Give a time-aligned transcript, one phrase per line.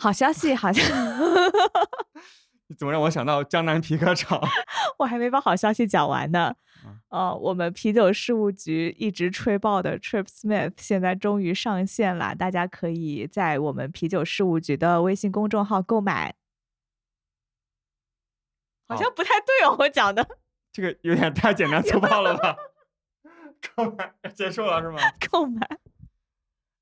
[0.00, 0.92] 好消息，好消息
[2.68, 4.40] 你怎么让我想到江南皮革厂？
[4.98, 6.54] 我还没把好消息讲完呢。
[7.10, 16.34] 呃，我们啤酒事务局一直吹爆的 Trip Smith 现在终于上线了，大家可以在我们啤酒事务局的微信公众号购买。
[18.88, 20.26] 好像不太对哦，我讲的
[20.72, 22.56] 这个有点太简单粗暴了吧？
[23.76, 24.98] 购买结束了是吗？
[25.30, 25.68] 购买，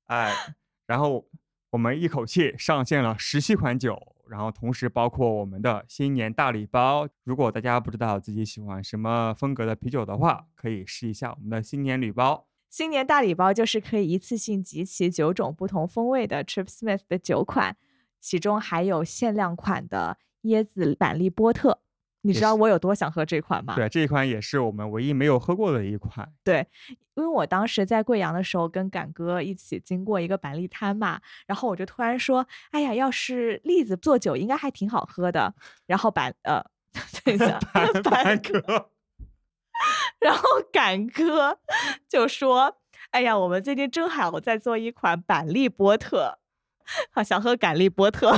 [0.05, 0.55] 哎，
[0.85, 1.27] 然后
[1.71, 4.15] 我们一口气上线了十七款酒。
[4.29, 12.45] 然后同时包括我们的新年大礼包，如果大家不知道自己喜欢什么风格的啤酒的话，可以试一下我们的新年礼包。
[12.69, 17.75] 新年大礼包就是可以一次性集齐九种不同风味的 Trip Smith 的酒款，
[18.19, 21.81] 其中还有限量款的椰子板栗波特。
[22.21, 23.75] 你知道我有多想喝这款吗？
[23.75, 26.29] 对，这一款也是我们唯一没有喝过的一款。
[26.43, 26.67] 对，
[27.15, 35.53] 因为我当时在贵阳的时候，跟敢哥一起经过一个板栗摊嘛，然后我就突然说：“哎呀，要是栗子做酒，应该还挺好喝的。”
[35.87, 36.61] 然后板呃，
[37.23, 37.57] 等一下，
[38.03, 38.89] 板哥，
[40.19, 40.43] 然后
[40.73, 41.57] 敢哥
[42.09, 42.77] 就说
[43.11, 46.39] ：“哎呀，我们最近正好在做一款板栗波特，
[47.11, 48.37] 好想喝板栗波特。”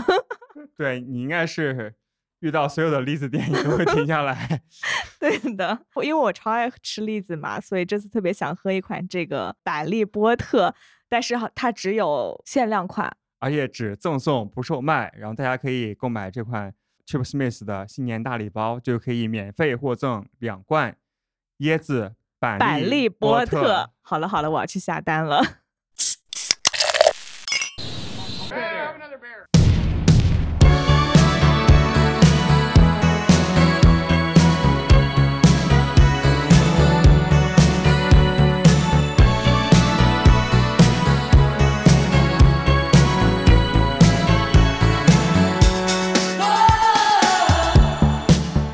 [0.77, 1.95] 对你应该是。
[2.41, 4.61] 遇到所有的栗子店，你都会停下来。
[5.19, 10.75] 对的，因为我超爱吃栗子嘛，所以这次特别想喝一款这个百利波特，
[11.07, 15.13] 但是它只有限量款，而且只赠送不售卖。
[15.17, 16.73] 然后大家可以购买这款
[17.05, 20.95] Chip Smith 的新年大礼包，就可以免费获赠两罐
[21.59, 23.91] 椰子百利波特。
[24.01, 25.60] 好了好了，我要去下单了。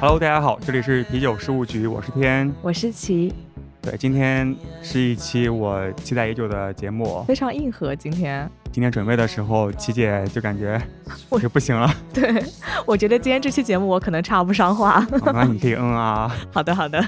[0.07, 3.33] Hello，大家好，这里是啤酒事务局，我是天，我是齐。
[3.81, 7.93] 对，今天是一期我期待已久的节目，非常硬核。
[7.93, 10.81] 今天，今天准备的时候，琪姐就感觉
[11.27, 11.93] 我 就不行了。
[12.13, 12.41] 对，
[12.87, 15.05] 我觉得今天这期节目我可能插不上话。
[15.33, 16.33] 那你可以嗯啊。
[16.53, 17.03] 好的，好的。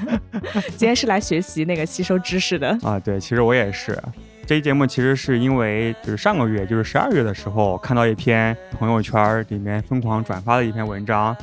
[0.75, 2.99] 今天是来学习那个吸收知识的啊。
[2.99, 3.97] 对，其实我也是。
[4.45, 11.33] 这期节目其实是因为就是上个月，就是十二月的时候，看到一篇朋友圈里面疯狂转发的一篇文章。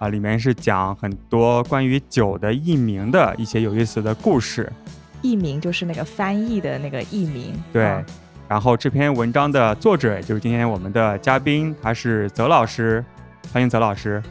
[0.00, 4.72] 啊，里面是讲很多关于酒的译名的一些有意思的故事。
[5.20, 7.52] 译名就是那个翻译的那个译名。
[7.70, 8.02] 对。
[8.48, 13.04] 然后这篇文章的作者就是今天我们的嘉宾，他是泽老师，
[13.52, 14.22] 欢迎泽老师。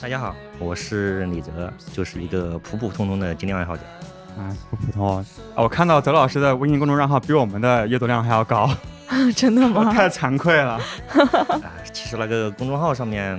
[0.00, 3.84] 大家好，我是李泽，就是一个普普通通的精酿爱好者。
[4.36, 5.24] 啊，不普通啊！
[5.54, 8.68] 我看到泽老师的微信公众账号比我们的阅读量还要高。
[9.36, 9.92] 真的 吗？
[9.94, 10.80] 太惭愧了。
[11.14, 13.38] 啊，其实那个公众号上面。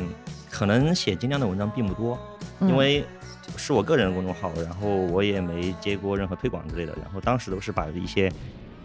[0.53, 2.15] 可能写精酿的文章并不多，
[2.61, 3.03] 因为
[3.57, 8.31] 是我个人的公众号，然后我也没接过任何推广之类的，然后当时都是把一些，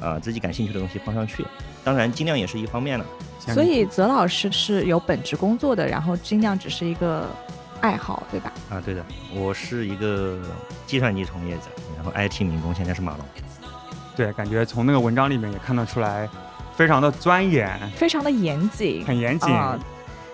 [0.00, 1.44] 呃自己感兴趣的东西放上去，
[1.84, 3.04] 当然精酿也是一方面了。
[3.38, 7.26] 所以泽老师是有本职工作的，然后精酿只是一个
[7.82, 8.50] 爱好，对吧？
[8.70, 9.04] 啊，对的，
[9.34, 10.40] 我是一个
[10.86, 11.64] 计算机从业者，
[11.96, 13.26] 然后 IT 民工，现在是码农。
[14.16, 16.28] 对，感觉从那个文章里面也看得出来，
[16.74, 19.48] 非常的钻研，非常的严谨，很严谨。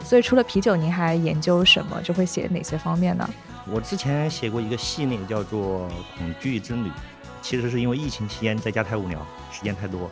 [0.05, 2.01] 所以除了啤酒，您还研究什么？
[2.03, 3.29] 就会写哪些方面呢？
[3.67, 5.89] 我之前写过一个系列，叫做
[6.19, 6.89] 《恐惧之旅》，
[7.41, 9.19] 其实是因为疫情期间在家太无聊，
[9.51, 10.11] 时间太多，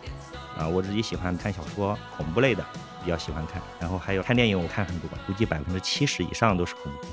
[0.57, 2.65] 啊，我自己喜欢看小说，恐怖类的
[3.05, 7.13] 比较喜欢看，然后还有看电影，我看很多，估计百分之七十以上都是恐怖片。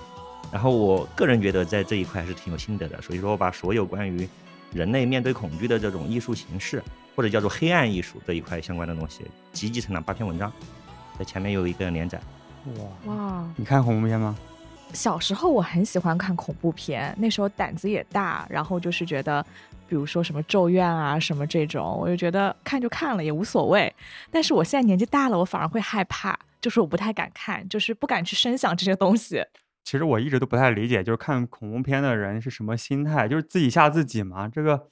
[0.50, 4.28] 然后我个人觉得在这一块还是挺有心得的，所以说我把所有关于
[4.72, 6.82] 人类面对恐惧的这种艺术形式，
[7.16, 10.50] 或者叫做黑暗艺术这一块相关的东西，集结成了八篇文章，
[11.20, 12.20] 在前面有一个连载。
[12.66, 13.54] 哇哇！
[13.56, 14.36] 你看恐怖片吗？
[14.94, 19.46] 小时候我很喜欢看恐怖片，那时候胆子也大，然后就是觉得，
[19.88, 23.94] 比如说什么咒怨啊什么这种，我就觉得看就看了也无所谓。
[24.32, 29.46] 但是我现在年纪大了，我反而会害怕，就是我不太敢看，就是不敢去深想这些东西。
[29.84, 34.50] 其实我一直都不太理解，就是看恐怖片的人是什么心态，就是自己吓自己吗？
[34.52, 34.88] 这个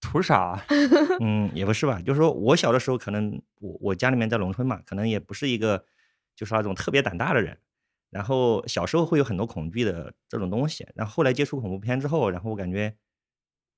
[0.00, 0.60] 图啥？
[1.20, 5.84] 嗯，也不是吧，就是说我小的时候可能我我家里面在农村嘛，可能也不是一个。
[6.40, 7.58] 就是那种特别胆大的人，
[8.08, 12.96] 然后小时候会有很多恐惧的这种东西，然后后来接触恐怖片之后，然后我感觉，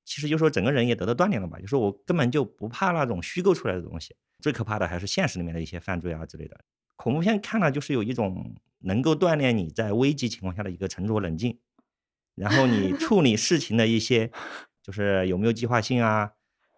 [0.05, 6.61] 其实就说整个人也得到锻炼了吧，就说我根本就不怕那种虚构出来的东西，最可怕的还是现实里面的一些犯罪啊之类的。
[6.95, 11.59] 恐怖片看了就是有一种能够锻炼你在危机情况下的一个沉着冷静，
[12.37, 14.31] 然后你处理事情的一些，
[14.81, 16.31] 就是有没有计划性啊，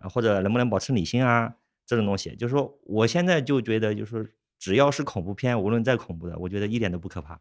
[0.09, 4.35] 或者能不能保持理性啊这种东西，就是说我现在就觉得就是。
[4.65, 7.39] 只要是恐怖片，无论再恐怖的，我觉得一点都不可怕，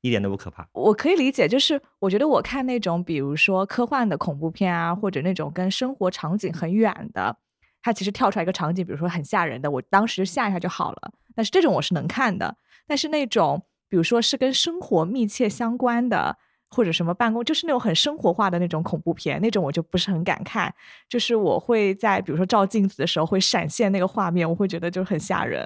[0.00, 0.68] 一点都不可怕。
[0.72, 7.36] 我可以理解，就是我觉得我看那种，比如说科幻的恐怖片啊，或者那种跟生活场景很远的，
[7.80, 11.12] 它其实跳出来一个场景，比如说很吓人的，我当时吓一下就好了。
[11.36, 12.56] 但是这种我是能看的。
[12.84, 16.36] 但是那种，比如说是跟生活密切相关的，
[16.68, 20.74] 或者什么办公，就是那种很生活化的那种恐怖片，那种我就不是很敢看。
[21.08, 25.64] 就是我会在比如说照镜子的时候会闪现那个画面，我会觉得就很吓人。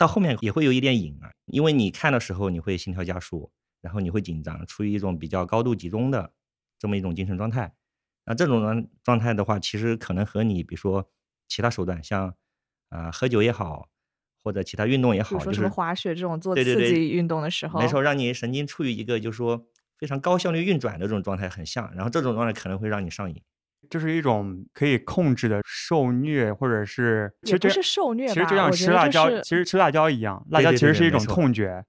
[0.00, 3.52] 到后面也会有一点瘾啊，因为你看的时候你会心跳加速，
[3.82, 6.32] 然后你会紧张，处于一种比较高度集中的
[6.78, 7.74] 这么一种精神状态。
[8.24, 11.10] 那这种状状态的话，其实可能和你比如说
[11.48, 12.34] 其他手段，像
[12.88, 13.90] 啊喝酒也好。
[14.42, 19.66] 或者其他运动也好，就是滑雪这种做刺激运动的时候，没错，让你神经处于一个就是说
[19.98, 23.42] 非常高效率运转的这种状态很像，然后这种状态可能会让你上瘾，
[23.88, 31.84] 就是一种可以控制的受虐，或者是其实不是受虐，其实就像吃辣椒，其实吃辣椒一样，辣椒其实是一种痛觉，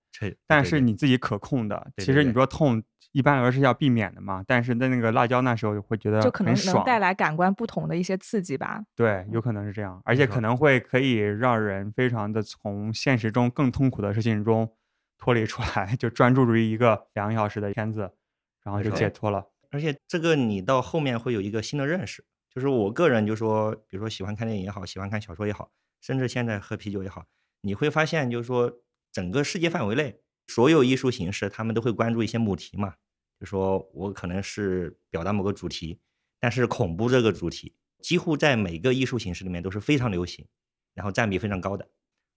[0.48, 2.82] 但是你自己可控的，其实你说痛。
[3.14, 8.82] 一般来说是要避免的嘛，但是在那个辣椒那时候会觉得就可能能带来感官不同的一些刺激吧。
[8.96, 14.72] 对，有可能是这样，而且可能会可以让人非常的从现实中更痛苦的事情中
[15.18, 18.10] 脱离出来， 就专注于一个两个小时的片子，
[18.64, 19.46] 然后就解脱了。
[19.72, 22.24] 而且这个你到后面会有一个新的认识，
[22.54, 27.26] 就是我个人就说，比如说喜欢看电影也好，喜欢看小说也好，甚至现在喝啤酒也好，
[27.62, 28.72] 你会发现就是说
[29.12, 30.22] 整个世界范围内。
[30.48, 32.96] 所有艺术形式，他们都会关注一些母题嘛，
[33.40, 36.02] 就说我可能是表达某个主题，
[36.42, 40.46] 但是恐怖这个主题几乎在每个艺术形式里面都是非常流行，
[40.94, 41.88] 然后占比非常高的。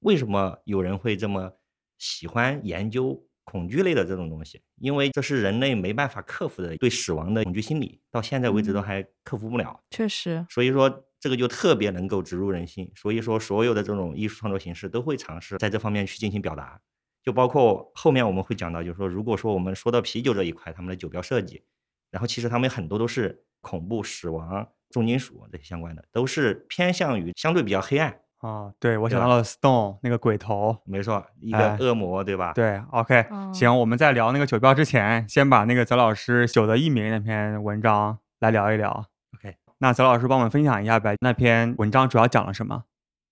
[0.00, 1.58] 为什么有人会这么
[1.98, 4.60] 喜欢研究恐惧类的这种东西？
[4.80, 9.80] 因为这是人类没办法克服的对死亡的恐惧心理，到现在为止都还克服不了。
[9.90, 12.90] 确实，所以说这个就特别能够植入人心。
[12.96, 16.80] 所以说，所有的这种艺术创作形式都会尝试在这方面去进行表达。
[17.22, 21.62] 就包括后面我们会讲到，就是说，如果说我们说到啤酒这一块，他们的酒标设计，
[22.10, 28.72] 然后其实他们很多都是恐怖、死亡、重金属这些相关的，都是偏向于相对比较黑暗啊。
[28.78, 32.52] 对，我想到了 Stone 那个鬼头，没错，一个恶魔，对吧？
[32.52, 39.06] 对，OK，行，我们在聊那个酒标之前，先把那个泽老师《酒的艺名》那篇文章来聊一聊。
[39.36, 42.84] OK，那泽老师帮我们分享一下呗，那篇文章主要讲了什么？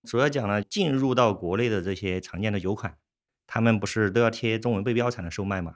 [0.09, 2.97] 主要讲了进入到国内的这些常见的酒款。
[3.47, 5.75] 他们不是都要贴中文背标才能售卖嘛？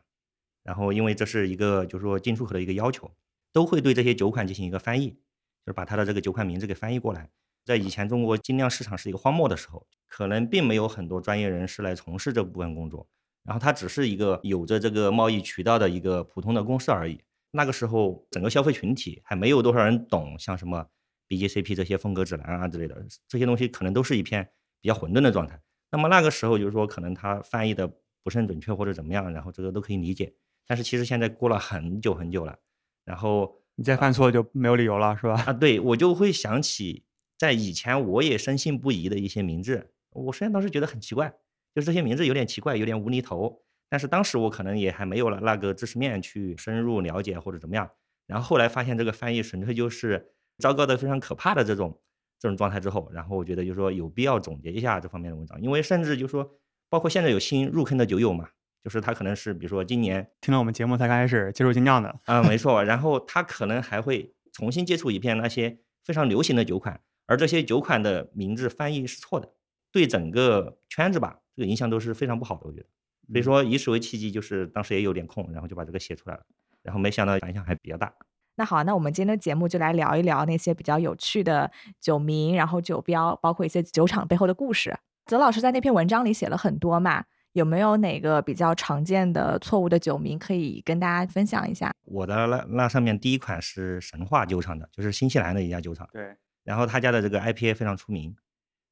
[0.62, 3.12] 然后因为这是一个就是说进出口的一个要求，
[3.53, 7.29] 都会对这些酒款进行一个翻译，就是把它的这个酒款名字给翻译过来。
[7.66, 13.06] 在以前中国精酿市场是一个荒漠的时候，可能并没有很多专业人士来从事这部分工作，
[13.42, 17.20] 然后它只是一个有着这个贸易渠道的一个普通的公司而已。
[17.50, 20.86] 那个时候整个消费群体还没有多少人懂，像什么
[21.26, 24.48] B G C P 这些风格指南啊之类的这些东西，可能都是一片
[24.80, 25.60] 比较混沌的状态。
[25.90, 27.90] 那么那个时候就是说，可能它翻译的
[28.22, 30.32] 不是很准确或者怎么样，然后这个都可以理解。
[30.66, 32.56] 但是其实现在过了很久很久了，
[33.04, 35.42] 然后你再犯错就没有理由了，是吧？
[35.46, 37.04] 啊，对我就会想起
[37.38, 39.93] 在以前我也深信不疑的一些名字。
[40.11, 41.29] 我虽然当时觉得很奇怪，
[41.75, 43.62] 就是这些名字有点奇怪，有点无厘头。
[43.88, 47.91] 但是当时我可能也还没有了那个知识面去深入了解或者怎么样。
[48.27, 52.00] 然后后来发现这个翻译纯粹就是糟糕的非常可怕的这种。
[52.38, 56.47] 这种状态之后，然后我觉得就是说有必要总结一下这方面的文章，因为甚至就是说，
[56.91, 58.50] 包括现在有新入坑的酒友嘛，
[58.85, 69.52] 就是他可能是比如说今年听了我们节目才开始接触精酿的啊，没错，然后他可能还会重新接触一片那些非常流行的酒款，而这些酒款的名字翻译是错的，
[69.92, 72.87] 对整个圈子吧，这个影响都是非常不好的，我觉得。
[73.28, 76.42] 所以说以此为契机，就是当时也有点空，然后就把这个写出来了，
[76.83, 78.12] 然后没想到反响还比较大。
[78.54, 84.97] 那好，那我们今天的节目就来聊一聊那些比较有趣的酒名，然后酒标，包括一些酒厂背后的故事。
[85.26, 91.92] 泽老师在那篇文章里写了很多嘛，有没有哪个比较常见的错误的酒名可以跟大家分享一下？
[92.04, 96.09] 我的那那上面第一款是神话酒厂的，就是新西兰的一家酒厂。
[96.12, 96.37] 对。
[96.66, 98.37] 然后他家的这个 IPA 非常出名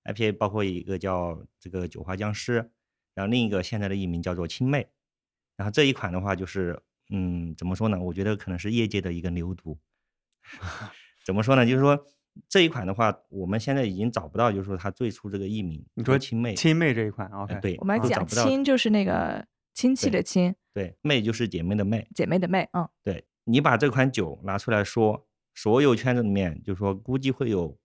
[0.05, 2.71] ，IPA 包括一个叫这个酒花僵尸，
[3.15, 4.89] 然后另一个现在的艺名叫做青妹。
[5.57, 6.83] 然后这一款的话就是。
[7.11, 8.01] 嗯，怎么说呢？
[8.01, 9.77] 我觉得可能是业界的一个牛犊。
[11.23, 11.67] 怎么说呢？
[11.67, 12.03] 就是说
[12.49, 15.85] 这一款的话，我们现在已经找不到，就是说它最初这个艺名。
[15.93, 17.61] 你说青妹，青妹这一款，OK。
[17.61, 23.27] 对，我们讲亲就是那个亲戚的亲，对，妹就是姐妹的妹，姐妹的妹，嗯，对。
[23.45, 27.79] 你把这款酒拿出来说，所有圈子里面，就是说估计会有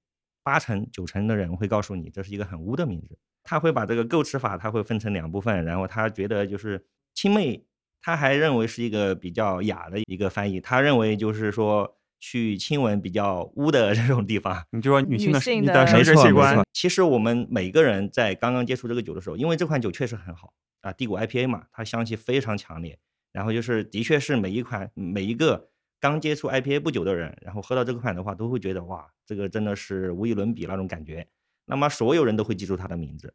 [0.43, 3.17] 八成九成的人会告诉你，这是一个很污的名字。
[3.43, 7.65] 他会把这个构词法，他会分成两部分，然后他觉得就是亲妹。
[8.01, 14.63] 他还认为是一个比较雅的一个翻译，他认为就是说去亲吻比较污的 这种地方。
[14.71, 16.63] 你就说女性的女性你的生殖器官。
[16.71, 22.97] 其实我们每个人在刚刚接触这个酒的时候，因为这款酒确实很好啊，帝谷 IPA 嘛，它香气非常强烈。
[23.33, 25.68] 然后就是，的确是每一款每一个
[25.99, 31.27] 刚接触 IPA 不久的人，然后喝到这个款的话，都会觉得哇，这个真的是无与伦比那种感觉。
[31.65, 33.33] 那么所有人都会记住它的名字，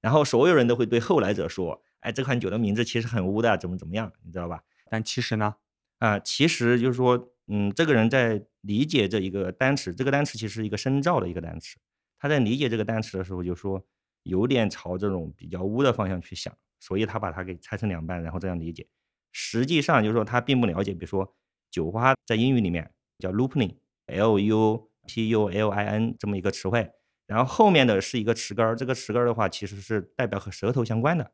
[0.00, 4.62] 然后所有人都会对后来者说，哎，这款酒的名字其实很污的，怎么怎么样，你知道吧？
[4.90, 5.56] 但其实呢，
[5.98, 11.78] 啊、其实就是说，嗯，这个人在理解这一个单词，这个单词其实是一个深造的一个单词。
[12.18, 13.84] 他在理解这个单词的时候，就说
[14.22, 18.86] 有点朝这种比较污的方向去想，所以他把它给拆成两半，然后这样理解。
[19.32, 21.34] 实际上就是说他并不了解，比如说
[21.72, 22.88] 酒花在英语里面
[23.18, 26.92] 叫 lupin，l u p u l i n 这么一个词汇，
[27.26, 31.32] 然后后面的是一个词根儿，这个词根儿的话其实是代表和舌头相关的。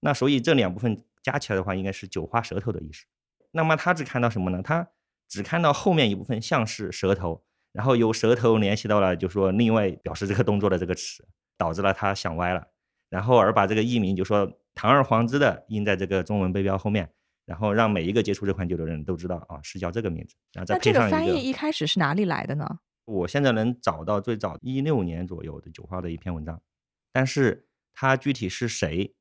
[0.00, 3.04] 那所以这两部分加起来的话，应该是酒花舌头的意思。
[3.50, 4.62] 那么他只看到什么呢？
[4.62, 4.88] 他
[5.28, 11.26] 只看到后面一部分像是舌头，然后由舌头联系到了，就说另外表示这个动作的这个词，
[11.58, 12.68] 导致了他想歪了，
[13.10, 17.10] 然后而把这个译名就说堂而皇之的印在这个中文背标后面，
[17.44, 21.32] 然后让每一个接触这款酒的人都知道啊是叫这个名字，然后再那这个配上一个。
[21.32, 22.78] 翻译一开始是哪里来的呢？
[23.04, 26.62] 我现在能找到最早一六年左右的酒花的一篇文章，
[27.12, 29.12] 但是它具体是谁，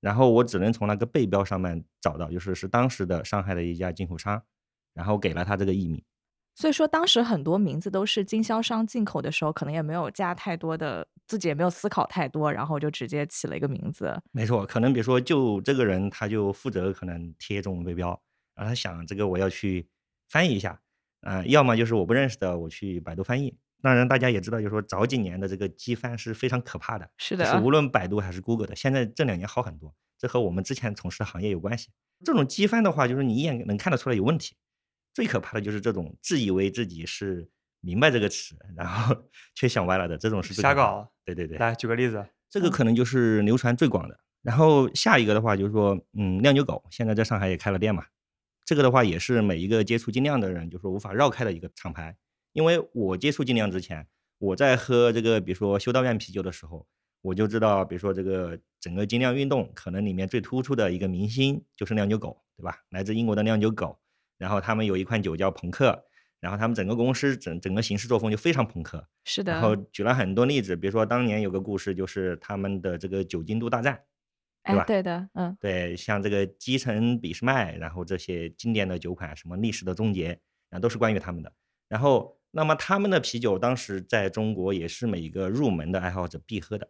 [0.00, 4.42] 然后我只能从那个背标上面找到，就是是当时的上海的一家进口商，
[4.92, 6.02] 然后给了他这个译名。
[6.60, 14.14] 所以说当时很多名字都是经销商进口的时候，可能也没有加太多的，自己也没有思考太多，然后就直接起了一个名字。
[14.30, 18.08] 没错，可能比如说就这个人他就负责可能贴中文背标，
[18.54, 19.88] 然后他想这个我要去
[20.28, 20.78] 翻译一下，
[21.22, 23.56] 啊、要么就是我不认识的，我去百度翻译。
[23.80, 31.88] 当然，大家也知道，就是说早几年的这个机翻是非常可怕的，是的，是无论百度还是 Google 的，现在这两年好很多，这和我们之前从事的行业有关系。
[32.22, 34.56] 这种机翻的话，就是你一眼能看得出来有问题。
[35.12, 37.48] 最可怕的就是这种自以为自己是
[37.80, 39.14] 明白这个词，然后
[39.54, 41.12] 却想歪了的，这种是最可怕的瞎搞。
[41.24, 44.20] 对对对，来举个例子，这个嗯可能就是流传最广的。
[44.42, 48.04] 然后下一个的话就是说，嗯，酿酒狗现在在上海也开了店嘛，
[48.64, 52.16] 这个的话也是每一个接触精酿的人就说无法绕开的一个厂牌。
[52.52, 54.06] 因为我接触精酿之前，
[54.38, 56.86] 我在喝这个比如说修道院啤酒的时候，
[57.22, 62.76] 我就知道，比如说这个整个精酿运动可能里面最突出的一个明星就是酿酒狗，对吧？
[62.88, 63.98] 来自英国的酿酒狗，
[64.40, 66.06] 然后他们有一款酒叫朋克，
[66.40, 74.02] 然后他们整个公司整整个行事作风就非常朋克，是的然后，举了很多例子，比如说当年有个故事，就是他们的这个酒精度大战，
[74.64, 80.28] 对哎吧，对的，嗯，对，像这个基城俾斯麦，然后这些经典的酒款，什么历史的终结，
[80.70, 81.52] 然后都是关于他们的。
[81.86, 86.88] 然后，那么他们的啤酒当时在中国也是每一个入门的爱好者必喝的，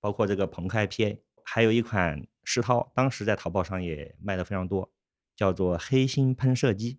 [0.00, 4.90] 包括这个朋克 IPA，还有一款世涛，当时在淘宝上也卖的非常多，
[5.38, 6.98] 叫做黑心喷射机，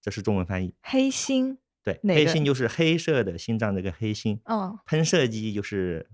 [0.00, 0.74] 这是中文翻译。
[0.80, 6.08] 黑心，对，黑心就是黑色的心脏这个黑心，嗯喷射机就是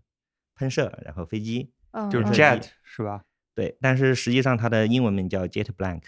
[0.56, 3.24] 喷射，然后飞机，嗯，就是嗯 jet 是吧？
[3.54, 6.02] 对，但是实际上它的英文名叫 Jet Blank，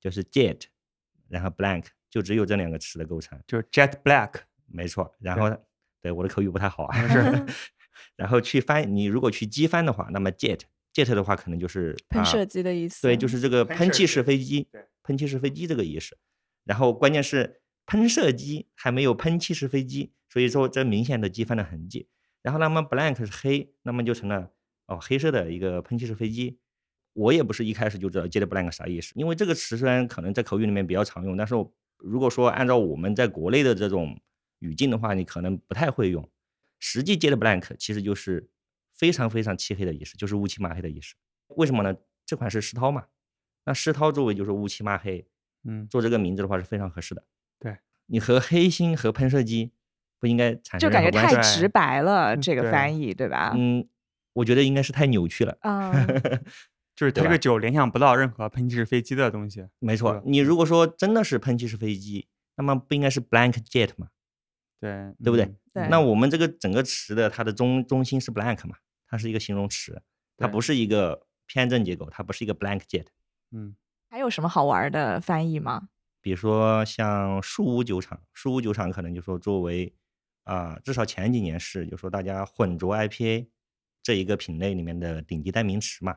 [0.00, 0.66] 就是 Jet，
[1.26, 5.12] 然后 Blank，就只有这两个词的构成，就是 jet black，没错。
[5.18, 5.64] 然对后，
[6.02, 7.46] 对我的口语不太好啊，没事
[8.14, 10.60] 然后去翻，你如果去机翻的话，那么 Jet
[10.94, 16.16] Jet 的话，可能就是啊喷射机的意思，对，就是这个喷气式飞机对，喷气式飞机这个意思。
[16.64, 22.08] 然后关键是喷射机还没有喷气式飞机，所以说这明显的机翻的痕迹。
[22.42, 24.52] 然后那么 blank 是黑，那么就成了
[24.86, 26.58] 哦黑色的一个喷气式飞机。
[27.14, 34.20] 我也不是一开始就知道 jet blank 啥意思，因为这个词虽然可能在口语里面比较常用，但是我如果说按照我们在国内的这种
[34.58, 36.28] 语境的话，你可能不太会用。
[36.78, 38.48] 实际 jet blank 其实就是
[39.04, 41.14] 非常非常漆黑的意思，就是乌漆麻黑的意思。
[41.56, 41.94] 为什么呢？
[42.24, 43.04] 这款是石涛嘛，
[43.66, 45.26] 那石涛作为就是乌漆麻黑，
[45.64, 47.22] 嗯，做这个名字的话是非常合适的。
[47.60, 49.72] 对，你和黑心和喷射机
[50.18, 53.52] 不应该产就感觉太直白了，嗯这个翻译对吧？
[53.54, 53.86] 嗯，
[54.32, 55.58] 我觉得应该是太扭曲了。
[55.60, 55.92] 嗯，
[56.96, 59.66] 就是这个酒联想不到任何喷气式飞机的东西。
[59.80, 64.08] 没错，你如果说真的是喷气式飞机，那么不应该是 blank jet 嘛？
[64.80, 68.76] 对，对不对嗯对那我们这个整个词的它的中中心是 blank 嘛，
[69.14, 70.02] 它是一个形容词，
[70.36, 73.06] 它不是一个偏正结构，它不是一个 blank jet。
[73.52, 73.76] 嗯，
[74.10, 75.88] 还有什么好玩的翻译吗？
[76.20, 79.94] 比如说像树屋酒厂，树屋酒厂可能就说作为
[80.42, 83.46] 啊、至少前几年是就说大家混浊 IPA
[84.02, 86.14] 这一个品类里面的顶级代名词嘛。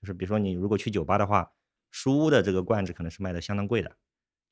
[0.00, 1.52] 就是比如说你如果去酒吧的话，
[1.92, 3.96] 树屋的这个罐子可能是卖的相当贵的，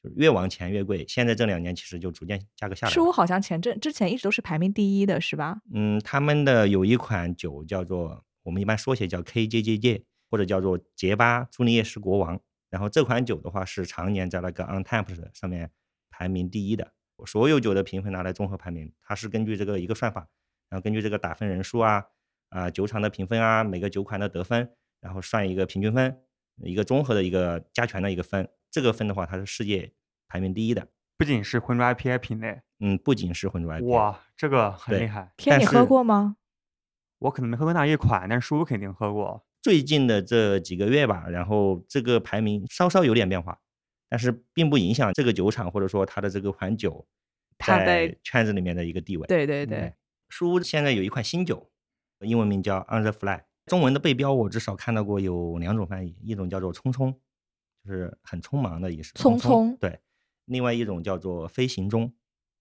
[0.02, 1.04] 就是越往前越贵。
[1.08, 2.94] 现在这两年其实就逐渐价格下来了。
[2.94, 5.60] 书好像前阵之前一直都是排名第一的，是吧？
[5.72, 12.40] 嗯，他们的有一款酒叫做我们一般缩写叫 KJJJ，或者叫做杰巴朱尼叶斯国王。
[12.70, 15.70] 然后这款酒的话是常年在那个 Untapped 上面
[16.10, 16.92] 排名第一的。
[17.26, 20.28] 所有酒的评分拿来综合排名，它是根据这个一个算法，
[20.68, 22.04] 然后根据这个打分人数啊
[22.50, 26.16] 啊酒厂的评分啊，每个酒款的得分，然后算一个平均分，
[26.62, 28.48] 一个综合的一个加权的一个分。
[28.70, 29.92] 这个分的话，它是世界
[30.28, 30.88] 排名第一的。
[31.16, 35.32] 不仅是浑浊 IPA 品类，嗯，不仅是浑浊 IPA，哇，这个很厉害。
[35.36, 36.36] 天，你喝过吗？
[37.18, 39.44] 我可能没喝过那一款，但是叔叔肯定喝过。
[39.60, 43.58] 最近的这几个月吧，然后这个排名稍稍有点变化，
[44.08, 47.04] 但是并不影响这个酒厂或者说它的这个款酒
[47.58, 49.26] 它在圈子里面的一个地位。
[49.26, 49.94] 对对对嗯，
[50.28, 51.68] 书现在有一款新酒，
[52.20, 57.12] 英文名叫 On the Fly，中文的背标我至少看到过有两种翻译，一种叫做匆匆，
[57.88, 59.12] 就是很匆忙的意思。
[59.14, 59.90] 匆匆对；
[60.44, 62.12] 另外一种叫做飞行中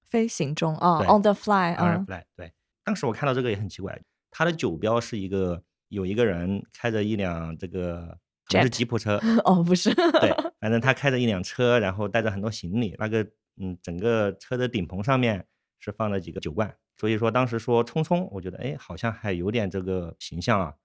[0.06, 2.24] 飞行中啊对，on the fly，On the 啊，Fly。
[2.38, 2.54] 对，
[2.86, 8.18] 当时我看到这个也很奇怪，它的酒标是一个有一个人开着一辆这个
[8.48, 15.46] 不是吉普车，哦不是，对，反正他开着一辆车，然后带着很多行李，那个嗯，整个车的顶棚上面
[15.80, 20.76] 是放了几个酒罐，所以说当时说匆匆，我觉得哎，好像还有点这个形象啊。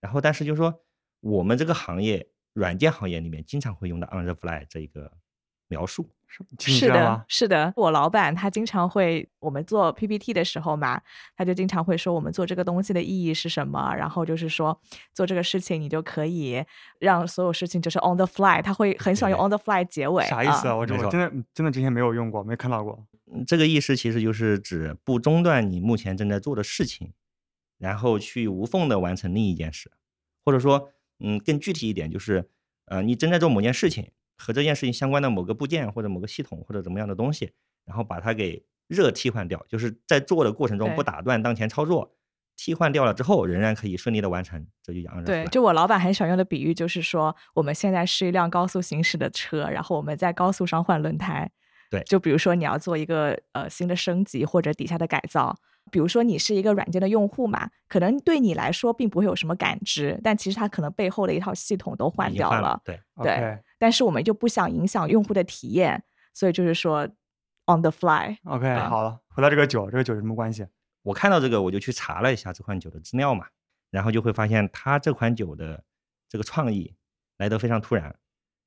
[0.00, 0.82] 然后但是就说
[1.20, 5.10] 我们这个行业，软件行业里面经常会用到 on the fly 这一个
[5.68, 6.10] 描述，
[6.58, 7.24] 是的？
[7.28, 11.00] 是的，我老板他经常会，我们做 PPT 的时候嘛，
[11.34, 14.78] 他就经常会说我们做这个东西的意义是什么，然后就是说
[15.14, 16.62] 做这个事情你就可以
[16.98, 20.76] 让所有事情就是 on the fly，他会很喜欢用 on the fly 结尾，啥意思啊？
[20.76, 23.06] 我这我真的真的之前没有用过，没看到过。
[23.34, 27.14] 嗯这个意思其实就是指不中断你目前正在做的事情，
[27.78, 29.90] 然后去无缝的完成另一件事，
[30.44, 30.90] 或者说，
[31.22, 32.44] 嗯，更具体一点就是，
[32.86, 37.52] 呃，你正在做某件事情，和这件事情相关的某个部件或者某个系统或者怎么样的东西，
[37.84, 42.12] 然后把它给热替换掉，就是在做的过程中不打断当前操作，
[42.56, 51.50] 替换掉了之后仍然可以顺利的完成，这就洋人对，就我老板很喜欢用的比喻就是说，我们现在是一辆高速行驶的车，然后我们在高速上换轮胎。
[51.90, 52.02] 对。
[52.04, 55.56] 就比如说你要做一个呃新的升级或者底下的改造，
[55.90, 63.00] 比如说你是一个软件的用户嘛，可能对你来说并不会有什么感知，但其实它可能背后的一套系统都换掉换了，对。
[63.22, 67.04] 对但是我们就不想影响用户的体验，所以就是说
[67.66, 68.36] on the fly。
[68.44, 70.66] OK，对好了，回到这个酒，这个酒有什么关系？
[71.02, 73.46] 我看到这个，我就去查了一下这款酒的资料嘛，
[73.90, 75.84] 然后就会发现它这款酒的
[76.28, 76.94] 这个创意
[77.38, 78.16] 来得非常突然，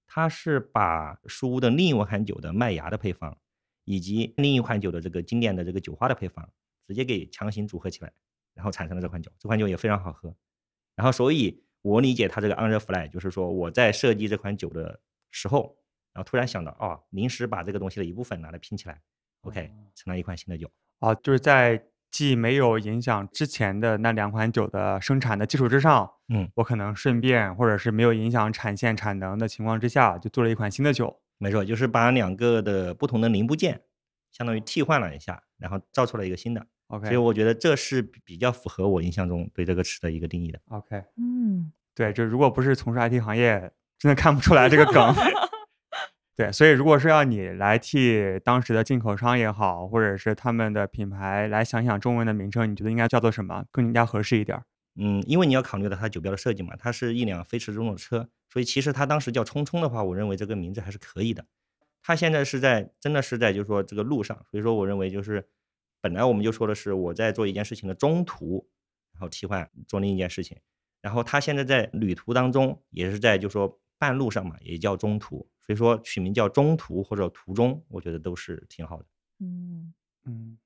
[0.06, 3.38] 它是把书屋的另一款酒的麦芽的配方，
[3.86, 6.48] 以及另一款酒的这个经典的这个酒花的配方，
[6.88, 8.12] 直接给强行组合起来，
[8.54, 9.32] 然后产生了这款酒。
[9.40, 10.36] 这款酒也非常好喝。
[10.96, 15.78] 然后，所以我理解它这个 on the fly，就是说我在设计这款酒的时候，
[16.14, 19.02] 然后突然想到，哦，临时把这个东西的一部分拿来拼起来
[19.42, 20.72] ，OK，成了一款新的酒。
[21.00, 31.22] 啊，就是在既没有影响之前的那两款酒的生产的基础之上，嗯，我可能顺便或者是没有影响产线产能的情况之下，就做了一款新的酒。
[31.38, 33.84] 没错，就是把两个的不同的零部件，
[34.32, 36.66] 相当于替换了一下，然后造出了一个新的。
[36.88, 40.60] OK，所以我觉得这是比比较符合我印象中对这个词的一个定义的。
[40.70, 45.14] OK，嗯，对，就如果不是从事 IT 行业，真的看不出来这个梗。
[46.38, 54.66] 对，所以如果是要你来替当时的进口商也好，或者是他们的品牌来想想中文的名称，你觉得应该叫做什么更加合适一点儿？
[54.98, 61.46] 嗯，因为你要考虑到它酒标的设计嘛，它是一辆飞驰中的车，所以其实它当时叫冲冲的话，我认为这个名字还是可以的。
[62.04, 65.48] 它现在是在真的是在就是说这个路上，所以说我认为就是
[66.06, 68.64] 本来我们就说的是我在做一件事情的中途，
[69.14, 70.56] 然后替换做另一件事情，
[71.02, 79.06] 然后他现在在旅途当中也是在就说半路上嘛，也叫中途，所以说取名叫中途或者途中，我觉得都是挺好的。
[79.40, 80.60] 嗯，嗯，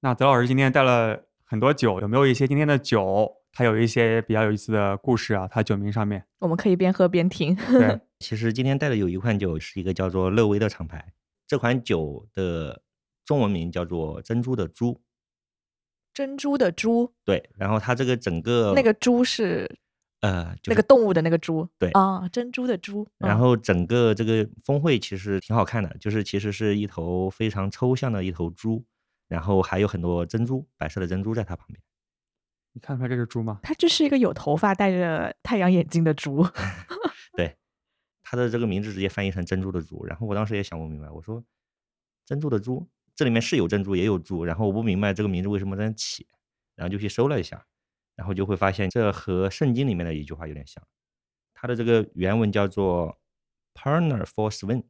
[0.00, 5.46] 那泽老师今天带了很多酒，有没有一些今天的酒他有一些比较有意思的故事啊？
[5.46, 7.54] 他酒名上面，我们可以边喝边听。
[7.54, 11.12] 对， 其实今天带的有一款酒是一个叫做乐威的厂牌，
[11.46, 12.80] 这款酒的
[13.26, 15.02] 中文名叫做珍珠的珠，
[16.14, 19.68] 珍珠的珠，对，然后它这个整个那个珠是
[20.20, 23.02] 呃，就是那个动物的那个珠，对啊，珍珠的珠。
[23.18, 28.84] 嗯然后整个这个峰会其实挺好看的，就是其实是一头非常抽象的一头猪，
[29.26, 31.80] 然后还有很多珍珠，白色的珍珠在它旁边。
[32.72, 33.58] 你看出来这是猪吗？
[33.62, 36.46] 它就是一个有头发、戴着太阳眼镜的猪。
[37.36, 37.56] 对，
[38.22, 40.04] 它的这个名字直接翻译成珍珠的猪。
[40.06, 41.42] 然后我当时也想不明白，我说
[42.24, 46.26] 珍珠的珠，这里面是有珍珠也有猪，然后我不明白这个名字为什么这样起，
[46.74, 47.66] 然后就去搜了一下，
[48.14, 50.86] 然后就会发现这和圣经里面的一句话有点像，
[51.54, 53.18] 它的这个原文叫做
[53.74, 54.84] “partner for swim”。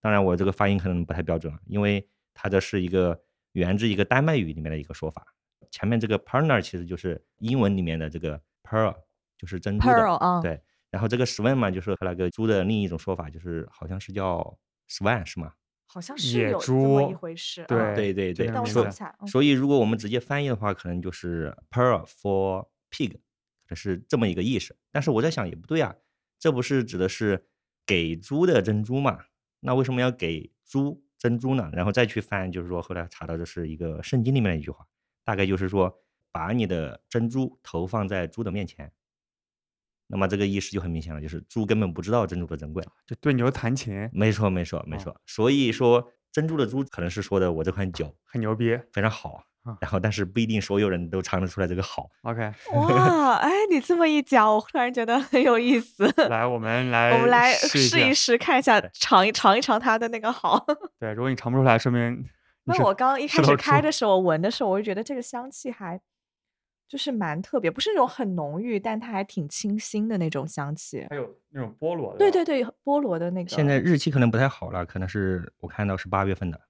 [0.00, 3.20] 当然，我这个发音可能不太标准啊，因为它这是一个
[3.52, 5.26] 源自一个丹麦语里面的一个说法。
[5.70, 8.94] 前面这个 partner 其实就是英文里面的这个 pearl，
[9.36, 15.52] 就是珍珠的 Pearl 啊，对，然后这个 swan 嘛，就是和那个猪的另一种说法，就是好像是叫 swan 是吗？
[15.86, 17.64] 好像是野有这么一猪回事。
[17.66, 19.16] 对嗯对对对就那但我个名字想不起来。
[19.20, 24.76] 嗯所以如果我们直接翻译的话，可能就是 pearl for pig，可能是这么一个意思。
[24.92, 25.94] 但是我在想也不对啊，
[26.38, 27.46] 这不是指的是
[27.86, 29.24] 给猪的珍珠嘛？
[29.60, 31.70] 那为什么要给猪珍珠呢？
[31.72, 34.86] 然后再去翻，就是说后来查到这是一个圣经里面的一句话，
[35.24, 38.92] 大概就是说把你的珍珠投放在猪的面前。
[40.08, 42.82] 那么这个意思就很明显了，就是猪根本不知道珍珠的珍贵。
[43.06, 45.20] 就对牛弹琴，没错，没错，没哦错。
[45.26, 48.78] 所以说珍珠的珠可能是说的我这款酒很牛逼。
[48.92, 52.08] 非常好啊，然后但是不一定所有人都尝得出来这个好。
[52.22, 52.40] OK，
[52.72, 56.06] 哇，哎，你这么一讲，我突然觉得很有意思。
[56.30, 58.14] 来，我们来，我们来试一下。
[58.14, 60.64] 试，看一下，尝一尝一尝它的那个好。
[61.00, 62.12] 对，如果你尝不出来，说明
[62.64, 66.00] 你是那我刚刚一开始开的时候，我闻的时候，我就觉得这个香气还
[66.88, 71.06] 就是蛮特别，不是那种很浓郁，但它还挺清新的那种香气。
[71.10, 72.18] 还有那种菠萝的。
[72.18, 73.48] 对对对，菠萝的那个。
[73.50, 76.60] 现在日期可能不太好了，可能是我看到是八月份的，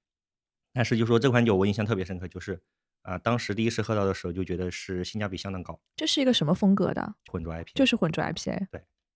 [0.72, 2.61] 但是就说这款酒我印象特别深刻，就是
[3.02, 7.14] 啊、当时第一次喝到的时候就觉得是性价比相当高，这是一个什么风格的？
[7.31, 8.66] 混浊 IP 就是混浊 IPA。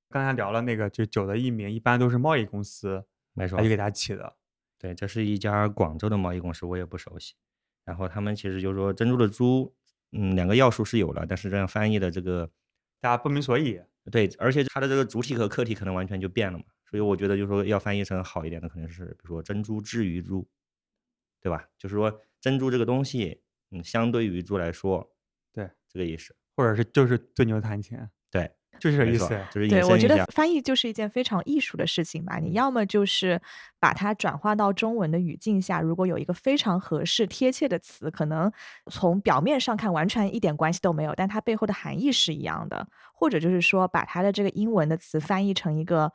[0.08, 4.36] 刚才聊了那个，就酒的译名，一般都是贸易公司没错来，给它起的。
[4.78, 7.34] 对，这是一家广州的贸易公司，我也不熟悉。
[7.84, 9.74] 然后他们其实就是说珍珠的珠，
[10.12, 12.50] 嗯，两个要素是有了，但是这样翻译的这个
[13.00, 13.80] 大家不明所以。
[14.10, 20.48] 对，而且它的这个主体和客体可能完全就变了嘛，所以我觉得就是说要翻译成好一点的，可能是比如说珍珠之于珠，
[21.38, 21.68] 对吧？
[21.78, 25.14] 就是说珍珠这个东西，嗯，相对于猪来说，
[25.52, 27.98] 对这个意思，或者是就是对牛弹琴，
[28.30, 29.28] 对，就是这个意思。
[29.52, 32.38] 就是引对，我觉得翻译就是一件非常艺术的事情吧。
[32.38, 33.40] 你要么就是
[33.78, 38.50] 把它转化到中文的语境下，如果有一个非常合适、贴切的词，可能
[38.90, 42.88] 从表面上看完全一点关系都没有，但它背后的含义是一样的。
[43.12, 46.10] 或者就是说，把它的这个英文的词翻译成一个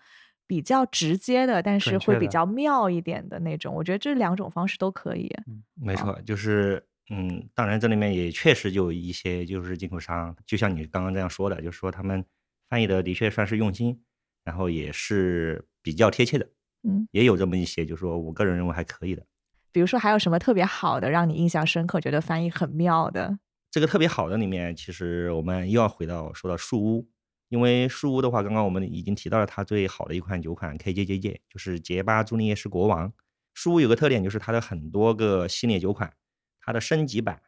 [0.48, 3.76] 比较直接的，但是会比较妙一点的那种。
[3.76, 5.32] 我觉得这两种方式都可以。
[5.76, 12.26] 没错，就是嗯，当然这里面也确实有一些就是进口商，就像你刚刚这样说的，就是说他们
[12.70, 14.04] 翻译的的确算是用心，
[14.44, 16.50] 然后也是比较贴切的，
[16.84, 19.26] 嗯，也有这么一些，就是说我个人认为还可以的。
[19.72, 23.38] 比如说还有什么特别好的，让你印象深刻，觉得翻译很妙的？
[23.72, 27.10] 这个特别好的里面，其实我们又要回到说到树屋，
[27.50, 33.12] 因为树屋的话，刚刚我们已经提到了它最好的一款酒款 KJJJ，就是杰巴朱丽叶是国王。
[33.54, 36.14] 树屋有个特点，就是它的很多个系列酒款，
[36.62, 37.42] 它的升级版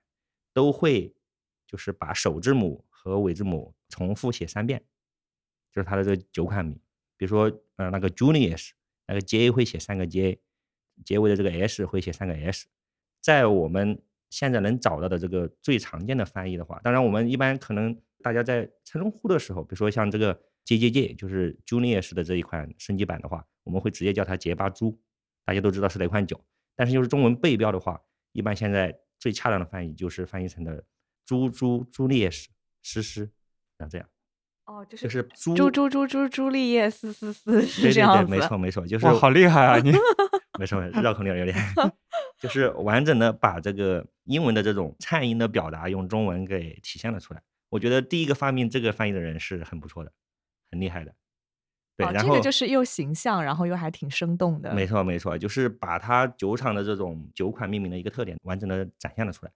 [0.54, 1.16] 都会
[1.66, 4.84] 就是把首字母和尾字母重复写三遍，
[5.78, 6.74] 就是它的这个酒款名。
[7.18, 7.44] 比如说，
[7.76, 8.72] 呃，那个 Julius
[9.06, 10.40] 那个 J 会写三个 J，
[11.06, 12.66] 结尾的这个 S 会写三个 S。
[13.22, 25.00] 在我们现在能找到的这个最常见的翻译的话，当然我们一般可能大家在称呼的时候，比如说像这个 JJJ，就是 Junius 的这一款升级版的话，我们会直接叫它杰巴猪，
[25.46, 26.44] 大家都知道是哪款酒。
[26.76, 30.84] 但是就是中文背标的话，一般现在最恰当的翻译就是翻译成的
[31.26, 33.32] 猪猪朱丽叶诗诗，
[33.80, 34.08] 像这样，
[34.68, 38.30] 哦，就是就是朱朱朱朱朱朱丽叶四四四对对对，是这样子。
[38.30, 39.92] 没错没错，就是哇，好厉害啊 你！
[40.60, 41.56] 没错，绕口令有点，
[42.38, 47.42] 就是完整的把这个英文的这种颤音的表达用中文给体现了出来。
[47.70, 50.12] 我觉得第一个发明这个翻译的人是很不错的，
[50.70, 51.14] 很厉害的。
[51.96, 54.74] 对，哦，然后这个就是又形象，然后又还挺生动的。
[54.74, 59.52] 没错没错，就是把它酒厂的这种酒款命名的一个特点完整的展现了出来。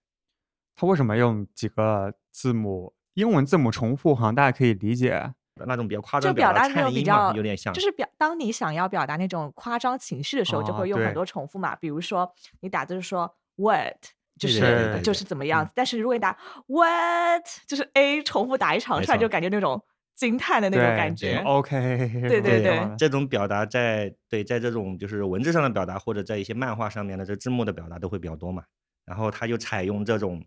[0.75, 4.15] 他为什么用几个字母英文字母重复？
[4.15, 5.33] 好像大家可以理解。
[5.67, 11.75] 那种比较夸就张就表达那种比较有点像，就是表当你想要表达那种夸张情绪的时候，就哦会用很多重复嘛。
[11.75, 13.93] 比如说你打字说 what，
[14.39, 15.71] 就是就是怎么样子。
[15.75, 19.79] 但是如果你打 what，就是 a 重复打一长串，就感觉那种
[20.15, 21.37] 惊叹的那种感觉。
[21.45, 28.63] OK， 对对对这种表达在对在这种就是文字上的表达，或者在一些漫画上面的这字幕的表达都会比较多嘛。
[29.05, 30.43] 然后他就采用这种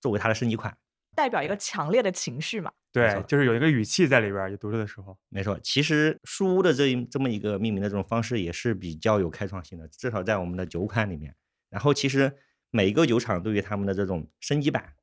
[0.00, 0.72] 作为他的升级款。
[1.14, 2.72] 代表一个强烈的情绪嘛。
[2.90, 5.16] 对，就是有一个语气在里边，就读着的时候。
[5.30, 11.34] 没错，其实书屋的这一这么一个命名的这种方式也是比较有开创性的，至少在我们的酒款里面。
[11.70, 12.36] 然后其实
[12.70, 14.94] 每一个酒厂对于他们的这种升级版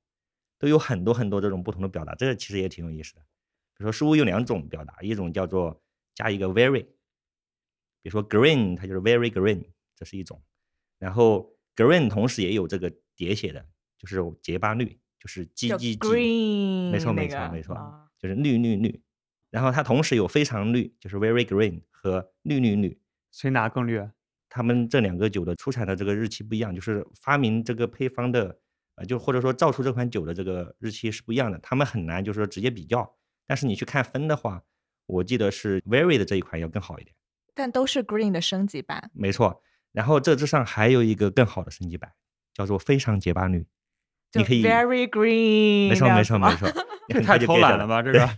[0.59, 3.21] 都有很多很多这种不同的表达，这个其实也挺有意思的。
[3.21, 5.81] 比如说书屋有两种表达，一种叫做
[6.13, 6.83] 加一个 very，
[8.03, 9.63] 比如说 green 它就是 very green，
[9.95, 10.39] 这是一种。
[10.99, 13.65] 然后 green 同时也有这个叠写的，
[13.97, 15.97] 就是结巴绿，就是就 G G G。
[15.97, 19.01] green，没错没错没错啊就是绿绿绿，
[19.49, 24.01] 然后它同时有非常绿，就是 very green 和绿绿绿，所以哪个更绿？
[24.49, 28.59] 他们这两个酒的出产的这个日期不一样，就是发明这个配方的，
[28.95, 33.15] 呃，就或者说造出这款酒的这个日期是不一样的，他们很难就是说直接比较。
[33.45, 34.63] 但是你去看分的话，
[35.05, 37.15] 我记得是 very 的这一款要更好一点，
[37.53, 39.11] 但都是 green 的升级版。
[39.13, 39.61] 没错。
[39.91, 42.11] 然后这之上还有一个更好的升级版，
[42.53, 43.65] 叫做非常结巴女，
[44.33, 46.67] 你可以 very green，没错没错没 错，
[47.07, 48.01] 你太很快就偷 get 懒了吧？
[48.01, 48.29] 这个，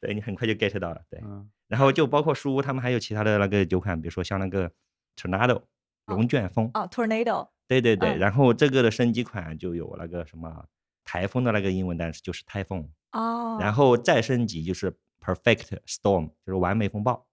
[0.00, 1.20] 对你很快就 get 到了，对。
[1.22, 4.70] 嗯，然后就包括书屋，他们还有其他的那个酒款，比如说像那个
[5.16, 5.62] Tornado
[6.06, 8.10] 龙卷风，哦，tornado，对对对。
[8.10, 10.66] 嗯然后这个的升级款就有那个什么
[11.04, 14.90] 台风的那个英文单词就是台风，哦，然后再升级就是
[15.20, 17.26] Perfect Storm，就是完美风暴，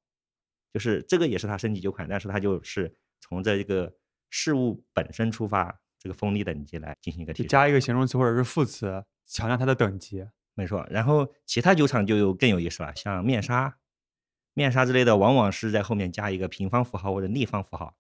[0.74, 3.94] 就是这个也是它升级酒款，但是它就是从这一个
[4.30, 7.48] 事物本身出发，这个风力等级来进行一个提升。
[7.48, 10.26] 加一个形容词或者是副词，强调它的等级。
[10.56, 13.78] 没错，然后其他酒厂就有更有意思了，像面纱、
[14.54, 17.96] 面纱之类的，往往是在后面加一个平方符号或者立方符号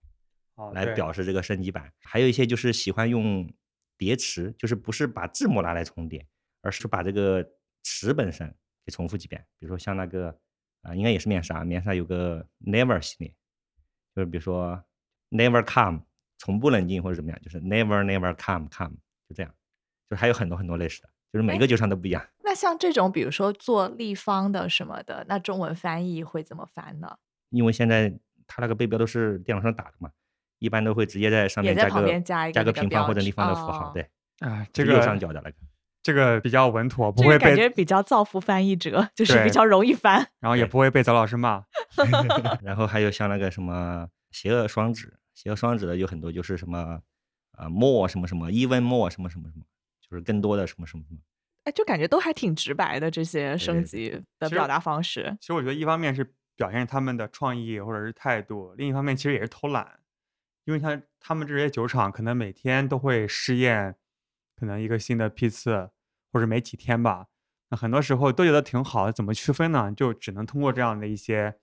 [0.55, 1.93] 哦来表示这个升级版。
[2.01, 3.47] 还有一些就是喜欢用
[3.97, 6.27] 叠词，就是不是把字母拿来重叠，
[6.61, 7.47] 而是把这个
[7.83, 8.53] 词本身
[8.85, 9.45] 给重复几遍。
[9.59, 10.35] 比如说像那个
[10.81, 13.33] 啊、应该也是面纱，面纱有个 Never 系列，
[14.15, 14.83] 就是比如说
[15.29, 16.01] Never Come，
[16.41, 18.95] 从不冷静或者怎么样，就是 Never Never Come Come，
[19.29, 19.51] 就这样，
[20.09, 22.25] 就是还有很多很多类似的，就是每哎个酒厂都不一样。
[22.43, 27.15] 那像这种，比如说做立方的什么的，那中文翻译会怎么翻呢？
[27.51, 28.11] 因为现在
[28.47, 30.09] 它那个背标都是电脑上打的嘛，
[30.57, 35.55] 一般都会直接在上也在旁面加个边加一个平方或者立方的符号，哦对，啊，这个右上角的那个。
[36.03, 40.15] 这个比较稳妥， 不会被，感觉比较造福翻译者，就是比较容易翻。
[40.39, 41.63] 然后也不会被曹老师骂。
[42.63, 47.01] 然后还有像那个什么邪恶双指，邪恶双指的有很多就是什么
[47.53, 49.65] 啊 more 什么什么 even more 什么什么什么，
[49.99, 51.19] 就是更多的什么什么什么。
[51.63, 55.35] 哎，就感觉都还挺直白的这些升级的表达方式。
[55.39, 59.99] 其实我觉得一方面是表现他们的创意或者是态度，另一方面其实也是偷懒，
[60.65, 63.95] 因为他他们这些酒厂可能每天都会试验，
[64.55, 65.89] 可能一个新的批次，
[66.31, 67.27] 或者没几天吧。
[67.69, 69.91] 那很多时候都觉得挺好，怎么区分呢？
[69.91, 71.57] 就只能通过这样的一些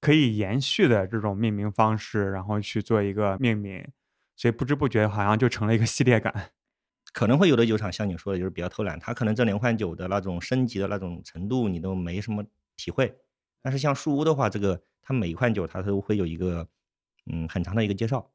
[0.00, 3.86] 可以延续的这种命名方式，然后去做一个命名，
[4.34, 6.52] 所以不知不觉好像就成了一个系列感。
[7.12, 12.44] 可能会有的酒厂像你说的，就是比较偷懒，它可能这连换酒的那种升级的那种程度你都没什么
[12.76, 13.12] 体会。
[13.60, 16.68] 但是像树屋的话，这个它每一款酒它都会有一个
[17.26, 18.30] 嗯很长的一个介绍，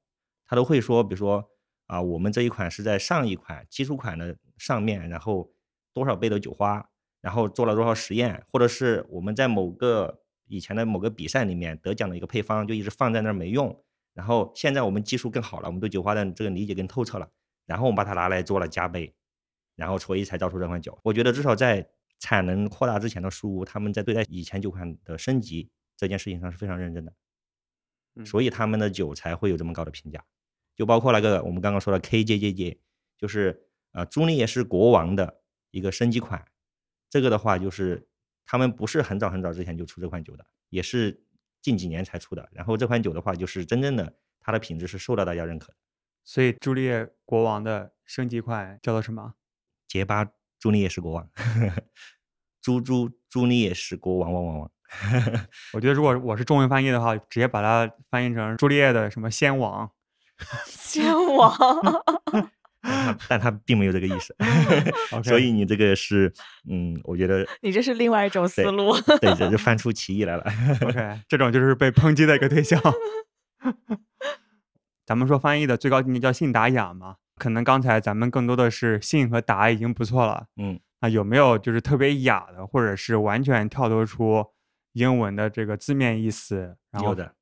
[0.45, 1.49] 它都会说，比如说
[1.87, 5.51] 啊，我们这一款是在上一款基础款的上面，然后
[5.93, 6.89] 多少倍的酒花，
[7.21, 17.29] 然后做了多少实验，或者是我们在某个以前的某个比赛里面得奖的一个配方，就一直放在那儿没用，然后现在我们技术更好了，我们对酒花的这个理解更透彻了。
[17.65, 19.13] 然后我们把它拿来做了加倍，
[19.75, 20.97] 然后所以才造出这款酒。
[21.03, 27.13] 我觉得至少在产能扩大之前的书屋，他们在对待以前酒款的升级这件事情上是非常认真的，
[28.15, 30.23] 嗯所以他们的酒才会有这么高的评价。
[30.75, 32.77] 就包括那个我们刚刚说的 KJJJ，
[33.17, 36.45] 就是呃朱丽叶是国王的一个升级款，
[37.09, 38.07] 这个的话就是
[38.45, 41.23] 他们不是很早很早之前就出这款酒的，也是
[41.61, 42.47] 近几年才出的。
[42.51, 45.75] 然后这款酒的话，就是真正的它的品质是受到大家认可的。
[46.23, 49.33] 所以朱丽叶国王的升级款叫做什么？
[49.87, 50.25] 杰巴
[50.59, 51.29] 朱丽叶是国王，
[52.61, 54.71] 朱朱朱丽叶是国王，王王王。
[55.73, 59.91] 我觉得如果我是中文翻译的话，直接把它翻译成朱丽叶的什么先王。
[60.65, 61.51] 先王，
[62.87, 64.35] 但他但他并没有这个意思
[65.23, 66.31] 所以你这个是，
[66.69, 68.93] 嗯，我觉得你这是另外一种思路。
[69.19, 70.43] 对，这就 翻出歧义来了。
[70.81, 72.79] OK， 这种就是被抨击的一个对象。
[75.05, 80.47] 咱们说翻译的最高境界叫信达雅嘛，可能刚才咱们更多的是信和达已经不错了。
[80.57, 84.45] 嗯，那有没有就是特别雅的，或者是完全跳脱出
[84.93, 86.77] 英文的这个字面意思？
[86.91, 87.33] 然后有的。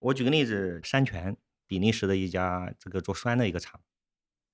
[0.00, 3.80] 我举个例子，山泉，比利时的一家这个做酸的一个厂，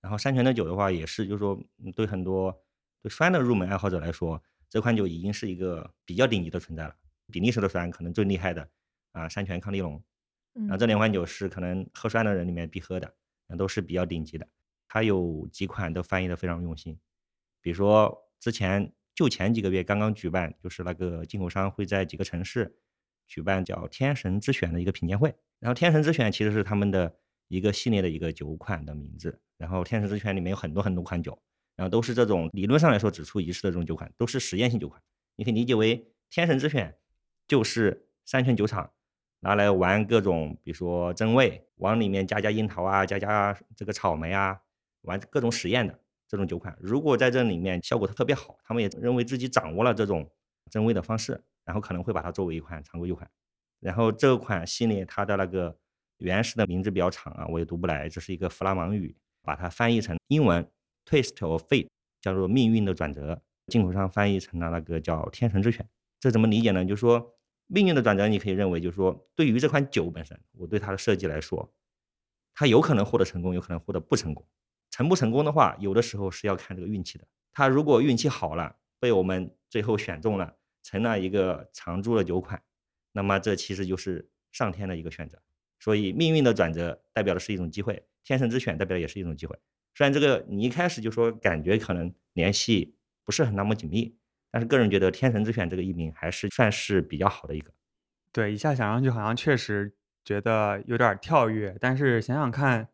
[0.04, 2.54] 然后山泉的酒的话，也是就是说嗯对很多
[3.00, 4.38] 对酸的入门爱好者来说，
[4.68, 6.94] 这款酒已经是一个比较顶级的存在了。
[7.32, 8.68] 比利时的酸可能最厉害的
[9.12, 9.92] 啊，山泉康利龙，
[10.52, 13.14] 然后嗯这两款酒是可能喝酸的人里面必喝的，
[13.46, 14.46] 那都是比较顶级的。
[14.86, 16.98] 它有几款都翻译的非常用心，
[17.62, 22.76] 比如说之前就前几个月刚刚举办，就是那个进口商会在几个城市
[23.26, 25.34] 举办叫“天神之选”的一个品鉴会。
[25.60, 27.16] 然后“天神之选”其实是他们的
[27.48, 29.40] 一个系列的一个酒款的名字。
[29.56, 31.38] 然后“天神之选”里面有很多很多款酒，
[31.76, 35.00] 然后都是这种理论上来说只出一次的这种酒款，都是实验性酒款。
[35.36, 36.96] 你可以理解为“天神之选”
[37.46, 38.90] 就是山泉酒厂
[39.40, 44.58] 拿来玩各种，比如说增味，往里面加加樱桃啊，加加这个草莓啊，
[45.02, 46.76] 玩各种实验的这种酒款。
[46.80, 50.28] 如果在这里面效果特别好，他们也认为自己掌握了这种
[50.70, 53.30] 增味的方式，然后可能会把它作为一款常规酒款。
[53.80, 55.76] 然后这款系列它的那个
[56.24, 60.66] 原始的名字比较长啊，我也读不来，这是一个弗拉芒语，把它翻译成英文
[61.04, 61.88] “twist of fate”，
[62.20, 63.40] 叫做命运的转折。
[63.68, 65.86] 进口商翻译成了那个叫“天神之选”。
[66.20, 66.84] 这怎么理解呢？
[66.84, 67.34] 就是说
[67.66, 71.72] 命运的转折，你可以认为就是说，对于这款酒本身，我对它的设计来说，
[72.54, 74.46] 它有可能获得成功，有可能获得不成功。
[74.90, 77.26] 成不成功的话，有的时候是要看这个运气的。
[77.52, 82.62] 它如果运气好了，被我们最后选中了，成了一个常驻的酒款，
[83.12, 85.40] 那么这其实就是上天的一个选择。
[85.78, 89.58] 所以命运的转折代表的是一种机会，天神之选代表的也是一种机会。
[89.94, 94.16] 虽然这个你一开始就说感觉可能联系不是很那么紧密，
[94.50, 97.72] 但是个人觉得天神之选这个译名还是算是比较好的一个。
[98.32, 102.88] 对，一下想上去好像确实觉得有点跳跃，但是想想看，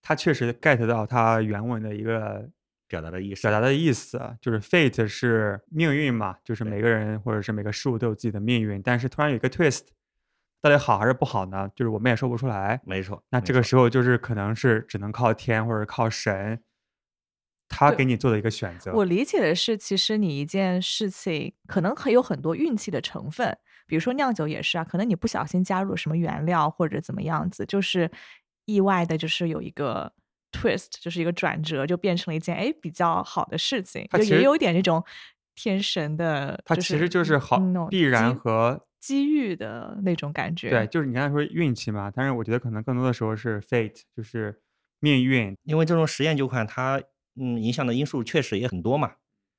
[0.00, 2.50] 他确实 get 到他原文的一个
[2.88, 9.82] 表达的意思，表达的意思就是 fate 是命运嘛，就是每个人或者是每个事物都有自己的命运，但是突然有一个 twist，
[10.62, 11.68] 到底好还是不好呢？
[11.74, 12.80] 就是我们也说不出来。
[12.86, 16.62] 没错，那这个时候就是可能是只能靠天或者靠神，
[17.68, 18.92] 他给你做的一个选择。
[18.92, 28.08] 我理解的是，其实你一件事情可能还有很多运气的成分，比如说酿酒也是啊，可能你不小心加入了什么原料或者怎么样子，就是
[28.66, 30.12] 意外的，就是有一个
[30.52, 35.02] twist，就是一个转折，就变成了一件哎比较好的事情，就也有点这种
[35.56, 37.58] 天神的，它其实就是好
[37.90, 40.70] 必然和机遇的那种感觉。
[40.70, 44.62] 对，就是你刚才说运气嘛，但是我觉得可能更多的时候是 fate，就是
[45.00, 47.02] 命运，因为这种实验酒款它。
[47.34, 49.14] 嗯，影响的因素确实也很多嘛。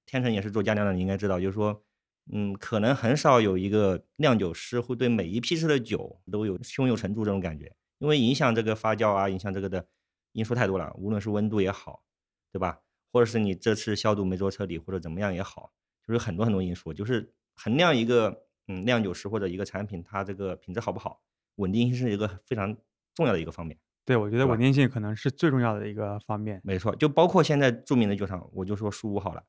[0.06, 1.84] 天成也是做家酿的，你应该知道，就是说，
[2.32, 9.88] 嗯，可能很少有一个酿酒师会对每一批次的酒都有胸有成竹这种感觉，因为影响这个发酵啊，影响这个的
[10.34, 10.94] 因素太多了。
[11.00, 12.04] 无论是温度也好，
[12.52, 12.78] 对吧？
[13.12, 15.72] 或者是你这次消毒没做彻底，或者怎么样也好，
[16.06, 21.22] 就是很多很多因素，就是衡量一个嗯酿酒师或者一个产品它这个品质好不好，
[21.56, 22.76] 稳定性是一个非常
[23.14, 23.78] 重要的一个方面。
[24.06, 26.60] 对，我觉得稳定性可能是最重要的一个方面。
[26.64, 29.44] 没错，就包括现在著名的酒厂，我就说树屋好了。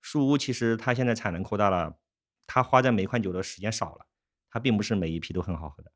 [0.00, 1.98] 树屋其实它现在产能扩大了，
[2.46, 4.06] 它花在每款酒的时间少了，
[4.50, 5.92] 它并不是每一批都很好喝的。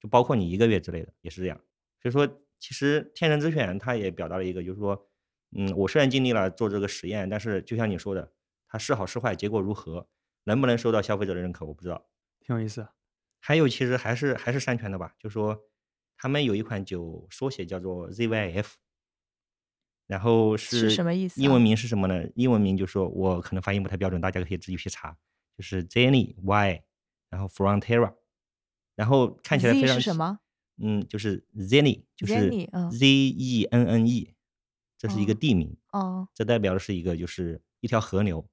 [0.00, 1.58] 就包括你一个月之类的也是这样。
[2.02, 2.26] 所以说，
[2.60, 5.08] 其实天人之选它也表达了一个，就是说，
[5.56, 8.32] 嗯，我虽然尽力了做这个实验，但是就像你说的，
[8.68, 10.06] 它是好是坏，结果如何，
[10.48, 12.08] 能不能受到消费者的认可，我不知道。
[12.40, 12.88] 挺有意思。
[13.38, 15.64] 还有，其实还是还是山泉的吧，就说。
[16.20, 18.72] 他们有一款酒缩写叫做 ZYF，
[20.08, 21.40] 然后是什么意思？
[21.40, 22.28] 英文名是什么呢？
[22.34, 25.16] 英文名就说我可能发音不太标准，大家可以自己去查。
[25.56, 26.82] 就是 Zenny Y，
[27.30, 28.16] 然后 Frontera，
[28.96, 30.40] 然后看起来非常什么？
[30.82, 32.50] 嗯，就是 Zenny，就是
[32.90, 34.34] Z E N N E，
[34.98, 35.76] 这是一个地名。
[35.92, 38.44] 哦，这代表的是一个就是一条河流，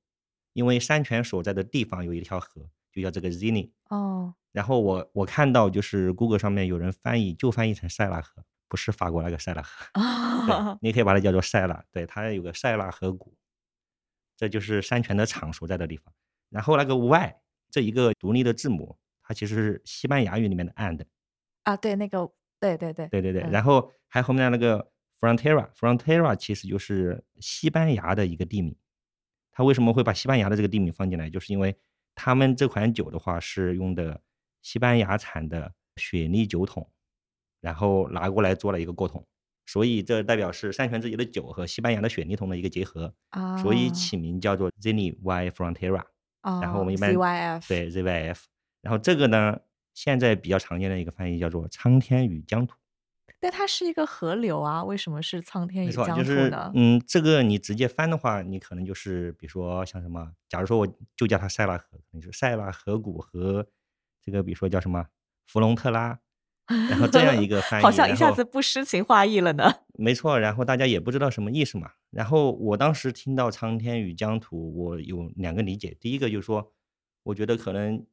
[0.55, 3.71] 因为山泉所在的地方有一条河，就叫这个 Zenny。
[3.89, 4.33] 哦。
[4.53, 13.35] 然后我我看到就是 Google 上面有人翻译，就翻译成塞纳河，不是法国那个塞纳河，你可以把它叫做塞纳，对，它有个塞纳河谷，
[14.37, 16.13] 这就是山泉的厂所在的地方。
[16.49, 17.35] 然后那个 Y
[17.69, 21.03] 这一个独立的字母，它其实是西班牙语里面的 and，
[21.63, 23.41] 啊，对，那个，对对对，对对对。
[23.51, 24.89] 然后还后面那个
[25.19, 28.73] Frontera，Frontera 其实就是西班牙的一个地名。
[29.55, 31.27] 他为什么会把西班牙的这个地名放进来？
[31.31, 31.75] 就是因为
[32.13, 34.21] 他们这款酒的话是用的。
[34.65, 36.89] 西班牙产的雪莉酒桶，
[37.61, 39.23] 然后拿过来做了一个过桶，
[39.67, 43.13] 所以这代表是山泉自己的酒和西班牙的雪莉桶的一个结合，
[43.61, 46.03] 所以起名叫做 Zenny Y Frontera。
[46.41, 48.39] 然后我们一般 ZYF 对 ZYF，
[48.81, 49.59] 然后这个呢，
[49.93, 52.75] 现在比较常见的一个翻译叫做苍天与疆土。
[53.39, 56.71] 但它是一个河流啊，为什么是苍天与江土呢？
[56.75, 63.67] 嗯，这个你直接翻的话，你可能就是比如说像什么，假如说我就叫它塞纳河，就是塞纳河谷和。
[64.21, 65.05] 这个比如说叫什么
[65.45, 66.19] 弗隆特拉，
[66.89, 69.71] 然后这样一个翻译，好像一下子不诗情画意了呢。
[69.99, 71.91] 没错，然后大家也不知道什么意思嘛。
[72.09, 75.95] 然后我当时听到苍天与疆土，我有两个理解。
[76.01, 76.73] 第一个就是说，
[77.21, 78.03] 我觉得可能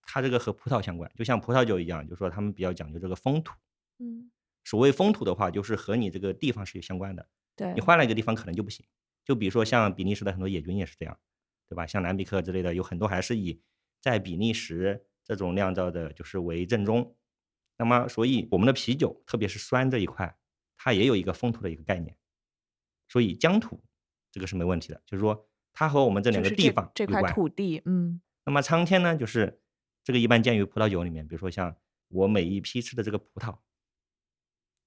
[0.00, 3.52] 它这个和葡萄相关，就像葡萄酒一样，就是说他们比较讲究这个风土。
[3.98, 4.30] 嗯，
[4.68, 7.26] 所谓风土的话，就是和你这个地方是有相关的。
[7.56, 8.84] 对，你换了一个地方可能就不行。
[9.24, 11.18] 就比如说像比利时的很多野菌也是这样，
[11.68, 11.86] 对吧？
[11.86, 13.62] 像兰比克之类的，有很多还是以
[14.00, 15.04] 在比利时。
[15.28, 17.14] 这种酿造的就是为正宗，
[17.76, 20.38] 那么所以我们的啤酒，特别是酸这一块，
[20.74, 22.16] 它也有一个风土的一个概念，
[23.08, 23.78] 所以疆土
[24.32, 28.22] 这个是没问题的，就是说它和我们这两个地方这块土地，嗯。
[28.46, 29.60] 那么苍天呢，就是
[30.02, 31.76] 这个一般见于葡萄酒里面，比如说像
[32.08, 33.58] 我每一批吃的这个葡萄，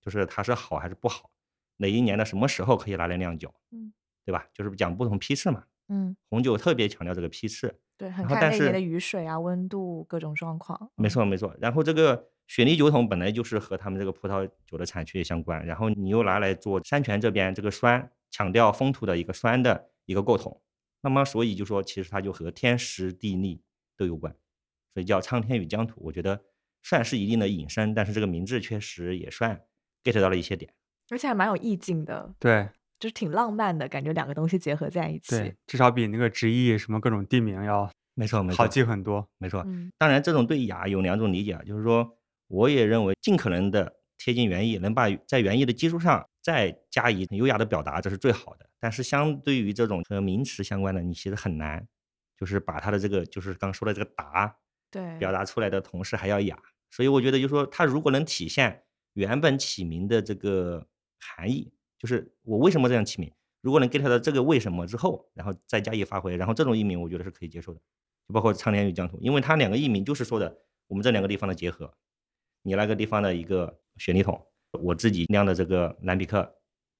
[0.01, 1.29] 就是它是好还是不好，
[1.77, 3.93] 哪一年的什么时候可以拿来酿酒，嗯，
[4.25, 4.47] 对吧？
[4.53, 7.79] 就是讲不同批次嘛，嗯，红酒特别强调这个批次。
[7.97, 10.89] 对，很看那年的雨水啊、温度各种状况。
[10.95, 11.55] 没错，没错。
[11.61, 20.59] 然后这个雪梨酒桶本来就是和他们这个葡萄酒的产区也相关，然后你又拿来做山泉这边这个酸，强调风土的一个酸的一个构桶，
[21.01, 23.61] 那么所以就说其实它就和天时地利
[23.95, 24.35] 都有关，
[24.95, 26.01] 所以叫苍天与疆土。
[26.03, 26.43] 我觉得
[26.81, 29.61] 算是一定的引申，但是这个名字确实也算
[30.03, 30.71] get 到了一些点。
[31.09, 35.31] 而且还蛮有意境的，对就是挺浪漫的感觉，两个东西结合在一起。
[35.31, 39.27] 对，至少比那个直译什么各种地名要没错，没错，好记很多。
[39.37, 39.63] 没错。
[39.65, 48.69] 嗯当然，这种对雅有两种理解啊，就是说，我也认为尽可能的贴近原意，能把在原意的基础上再加以优雅的表达，这是最好的。
[48.79, 51.85] 但是，相对于这种和名词相关的，你其实很难，
[52.37, 54.55] 就是把它的这个，就是刚说的这个达
[54.89, 56.57] 对，表达出来的同时还要雅。
[56.89, 58.83] 所以，我觉得就是说，它如果能体现
[59.13, 60.87] 原本起名的这个
[61.19, 63.31] 含义，就是我为什么这样起名，
[63.61, 67.79] 如果能 get 到这个为什么之后，然后再加以发挥，然后这种译名，我觉得是可以接受的。
[68.27, 70.55] 就包括苍天与疆土，因为它两个译名就是说的
[70.87, 71.93] 我们这两个地方的结合，
[72.63, 74.39] 你那个地方的一个雪梨桶，
[74.71, 76.55] 我自己酿的这个蓝比克，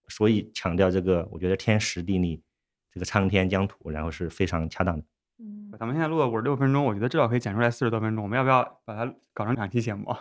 [0.07, 2.43] 所以强调这个，我觉得天时地利，
[2.91, 5.05] 这个苍天疆土，然后是非常恰当的。
[5.39, 8.23] 嗯，咱们现在录了五十六分钟，我觉得至少可以剪出来四十多分钟。
[8.23, 10.15] 我们要不要把它搞成两期节目？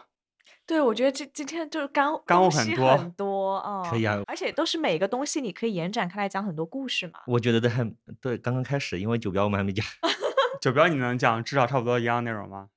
[0.70, 7.18] 对，我觉得这今天就是干干货很多很多啊，可以啊而且都是每个东西你可以延展开来讲很多故事嘛。
[7.26, 7.84] 我觉得都还
[8.20, 9.84] 对刚刚开始，因为酒标我们还没讲，
[10.62, 12.68] 酒标你能讲至少差不多一样内容吗？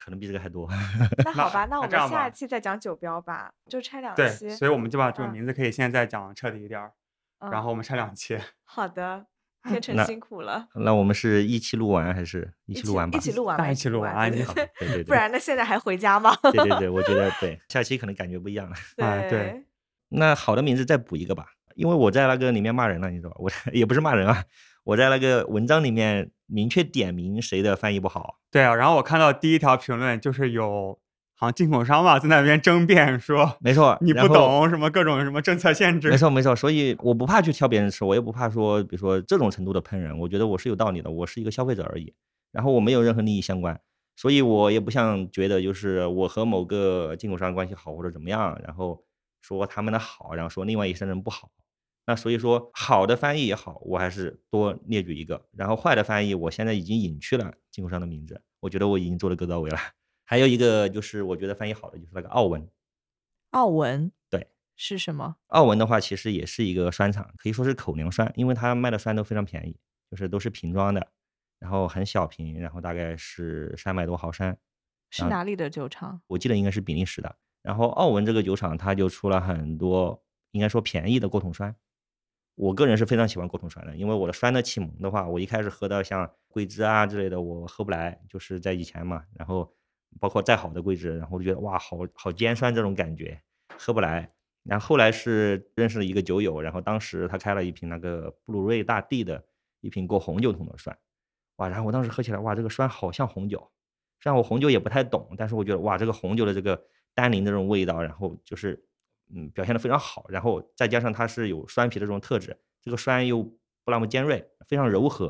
[0.00, 0.68] 可能比这个还多。
[1.24, 4.50] 那好吧，那我们下一期再讲酒标吧，就拆两对，期。
[4.50, 6.92] 所以我们就把这个嗯名字可以现在讲彻底一点儿，
[7.38, 8.36] 然嗯后我们拆两期。
[8.64, 9.24] 好的，
[9.68, 13.18] 天成辛苦了，那我们是一期录完还是一一起录完吧？
[13.18, 16.34] 一起录完吧，大家一起录完啊你对对好 对对对对，不然那现在还回家吗？
[16.42, 18.76] 对对对，我觉得 对，下期可能感觉不一样了。
[19.04, 19.64] 哎对
[20.10, 23.36] 那好的名字再补一个吧，因为我在那个里面骂人了，你知道吧？
[23.38, 24.42] 我也不是骂人啊，
[24.84, 28.38] 我在那个文章里面明确点名谁的翻译不好。
[28.50, 30.98] 对啊，然后我看到第一条评论就是有
[31.40, 34.12] 好像进口商吧在那边争辩说没错，你。
[34.12, 36.16] 不懂什么各种什么政策限制没。
[36.16, 42.12] 错没错，所以我不怕去挑别人吃，我也不怕说，比如说这种程度的喷人，我觉得我是有道理的，我是一个消费者而已，
[42.50, 43.80] 然后我没有任何利益相关，
[44.16, 49.04] 所以我也不像觉得就是我和某个进口商关系好或者怎么样，然后
[49.40, 51.50] 说他们的好，然后说另外一些人不好。
[52.04, 59.78] 那所以说好的翻译也好，我还是多列举一个，然后坏的翻译我现在已经隐去了进口商的名字，我觉得我已经做的够到位了。
[60.30, 62.68] 还有一个就是我觉得翻译好的就是那个奥文，
[63.52, 65.36] 奥文对是什么？
[65.46, 69.74] 奥文的话，其实也是一个酸厂，可以说是口粮酸，因为它卖的酸都非常便宜，
[70.10, 71.08] 就是都是瓶装的，
[71.58, 74.56] 然后很小瓶，然后大概是三百多毫升，啊
[75.08, 76.20] 是哪里的酒厂？
[76.26, 77.34] 我记得应该是比利时的。
[77.62, 81.74] 然后奥文这个酒厂，它就出了很多应该说便宜的过桶酸。
[82.54, 89.72] 我个人是非常喜欢过桶酸的，因为我的酸的启蒙的话，我一开始喝到像桂枝啊之类的，我喝不来，就是在以前嘛，然后
[90.20, 93.40] 包括再好的桂枝，然后我就觉得哇，好好尖酸这种感觉，
[93.76, 94.30] 喝不来。
[94.64, 99.42] 然后后来是认识了一个酒友，然后当时他开了一瓶那个布鲁瑞大地的
[99.80, 100.94] 一瓶过红酒桶的酸，
[101.56, 103.58] 哇，然后我当时喝起来，哇，这个酸好像红酒，
[104.20, 106.82] 虽然我红酒也不太懂，但是我觉得哇，这个红酒的这个
[107.14, 108.84] 单宁的这种味道，然后就是
[109.32, 115.28] 嗯表现的非常好，然后再加上它是有酸皮的这种特质，这个酸又不那么尖锐，非常柔和，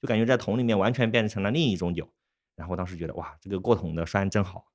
[0.00, 2.08] 就感觉在桶里面完全变成了另一种酒。
[2.58, 4.66] 然后当时觉得哇，这个过桶的酸真好。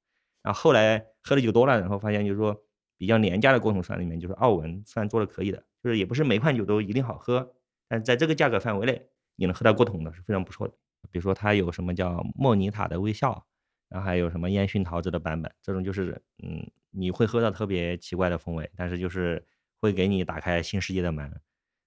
[0.42, 2.60] 然后后来喝的酒多了，然后发现就是说
[2.98, 7.54] 比较廉价的过桶酸里面，就是奥文算做的可以的，就是也不是每款酒都一定好喝，
[7.88, 9.06] 但是在这个价格范围内，
[9.36, 10.74] 你能喝到过桶的是非常不错的。
[11.12, 13.46] 比如说它有什么叫莫妮塔的微笑，
[13.90, 19.46] 然后还有什么烟熏桃子的版本，这种就是嗯你会喝到特别奇怪的风味，但是就是
[19.82, 21.30] 会给你打开新世界的门。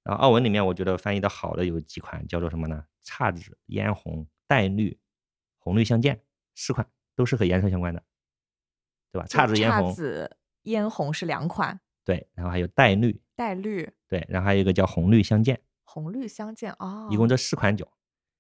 [0.05, 2.85] 然后奥文里面我觉得翻译的好的有几款，叫做什么呢？
[3.05, 4.99] 姹紫、嫣红、黛绿、
[5.67, 6.23] 红绿相间，
[6.55, 8.01] 四款都是和颜色相关的，
[9.11, 9.27] 对吧？
[9.27, 17.09] 姹紫、嫣红，紫、嫣红是两款，对，然后还有黛绿，黛绿、对，然后还有一个叫红绿相间，红绿相间哦。
[17.11, 17.93] 一共这四款酒。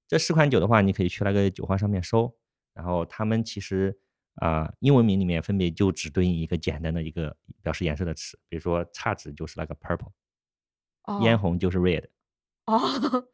[0.07, 2.33] 这四款酒的话，你可以去那个酒花上面搜，
[2.73, 3.99] 然后他们其实
[4.37, 10.13] 啊、英文名里面分别就只对应一个简单的一个表示颜色的词，比如说姹紫就是那个 purple，、
[11.03, 12.07] 哦嫣红就是 red，
[12.67, 12.79] 哦，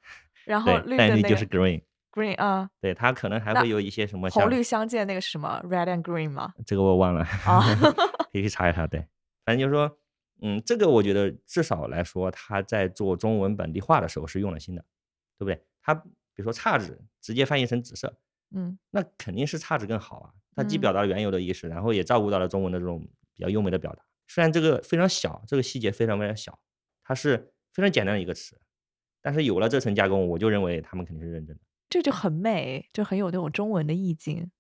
[0.47, 1.83] 然后对，黛绿就是绿的那个 green，
[2.13, 6.53] green 啊，对，它可能还会有一些什么像红绿相间那个是什么？Red and green 吗？
[6.67, 7.63] 这个我忘了，啊
[8.31, 8.87] 可以去查一查。
[8.87, 9.01] 对，
[9.45, 9.99] 反正就是说，
[10.43, 14.85] 嗯，这个我觉得至少来说，他在做中文本地化的时候是用了心的，
[15.39, 15.65] 对不对？
[15.81, 16.03] 他比
[16.37, 18.15] 如说姹紫直接翻译成紫色，
[18.55, 20.31] 嗯那肯定是姹紫更好啊。
[20.55, 23.01] 它既嗯表达了原有的意思，然后也照顾到了中文的这种
[23.35, 24.03] 比较优美的表达。
[24.29, 26.59] 虽然这个非常小，这个细节非常非常小，
[27.03, 28.61] 它是非常简单的一个词，
[29.21, 31.63] 但是有了这层加工，我就认为他们肯定是认真的。
[31.93, 34.51] 这就很美，就很有那种中文的意境。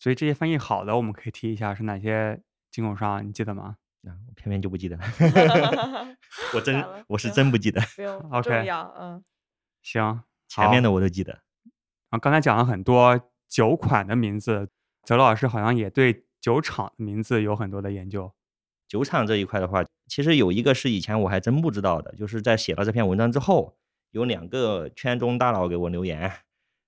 [0.00, 2.42] 所以这些翻译好的，我们可以提一下是哪些
[2.72, 3.76] 进口商，你记得吗？
[4.02, 4.98] 啊，我偏偏就不记得，
[6.52, 8.66] 我真我是真不记得，不用不 OK，
[8.98, 9.22] 嗯，
[9.82, 11.40] 行，前面的我都记得。
[12.08, 14.68] 啊刚才讲了很多酒款的名字，
[15.04, 18.34] 泽老师好像也对酒厂的名字有很多的研究。
[18.88, 23.76] 酒厂这一块的话，其实有一个是以前我还真不知道的，就是在写了这篇文章之后，
[24.10, 26.32] 有两个圈中大佬给我留言，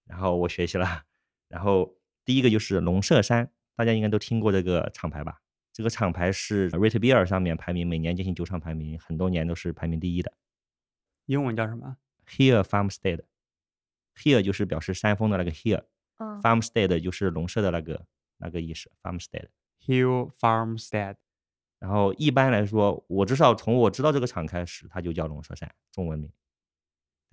[0.04, 1.04] 然后我学习了。
[1.48, 1.94] 然后
[2.24, 5.40] 第一个就是龙舍山，大家应该都听过这个厂牌吧？
[5.72, 10.32] 这个厂牌是 Rate Beer 上面排名每年进行酒厂排名，很多年都是排名第一的。
[11.26, 11.96] 英文叫什么
[12.26, 13.22] ？Here Farmstead。
[14.14, 15.84] Here 就是表示山峰的那个 Here。
[16.18, 18.04] 嗯 Farmstead 就是农舍的那个
[18.36, 19.48] 那个意思，Farmstead。
[19.80, 21.16] Hill Farmstead。
[21.78, 26.30] 然后一般来说，我至少从我知道这个厂开始，它就叫龙舍山中文名，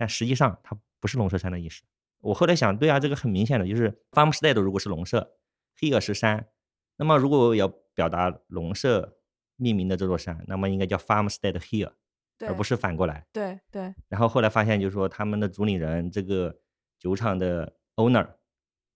[0.00, 1.82] 但实际上它不是龙舍山的意思。
[2.20, 5.36] 我后来想，对啊，这个很明显的就是 Farmstead 如果是龙舍
[5.78, 6.48] ，here 是山，
[6.96, 9.18] 那么如果我要表达龙舍
[9.56, 11.92] 命名的这座山，那么应该叫 Farmstead here，
[12.38, 13.26] 而不是反过来。
[13.30, 16.58] 对对，然后后来发现，就是说他们的主理人这个
[16.98, 18.26] 酒厂的 owner，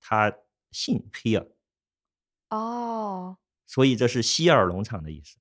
[0.00, 0.34] 他
[0.70, 1.46] 姓 here
[2.48, 3.36] 哦
[3.66, 5.38] 所以这是希尔农场的意思。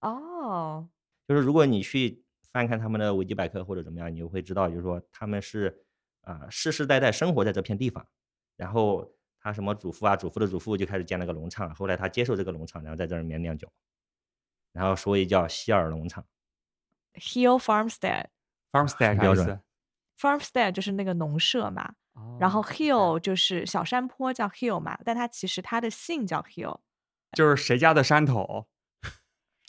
[0.00, 0.90] 哦，
[1.26, 2.25] 就是如果你去
[2.56, 5.84] 翻看他们的维基百科或者怎么样，你就会知道，就是说他们是
[6.22, 8.06] 啊、世世代代生活在这片地方，
[8.56, 13.70] 然后他什么祖父啊、祖父的祖父就开始建了个农场，后来他接受这个农场，然后在这里面酿酒，
[14.72, 16.24] 然后所以叫希尔农场。
[17.12, 18.28] Hill Farmstead。
[18.72, 19.60] Farmstead 啥标准意思
[20.18, 21.94] ？Farmstead 就是那个农舍嘛，
[22.40, 26.80] 然后哦 Hill 就是小山坡叫 Hill 嘛，但它其实它的姓叫 Hill。
[27.32, 28.66] 就是谁家的山头这个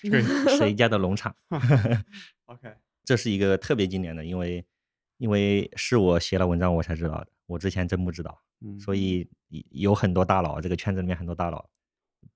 [0.57, 1.35] 谁家的农场？？
[2.45, 4.65] OK，这是一个特别经典的，因为
[5.17, 8.41] 因为是我写了文章我才知道的，我之前真不知道。
[8.61, 9.29] 嗯，所以
[9.69, 11.69] 有很多大佬，这个圈子里面很多大佬，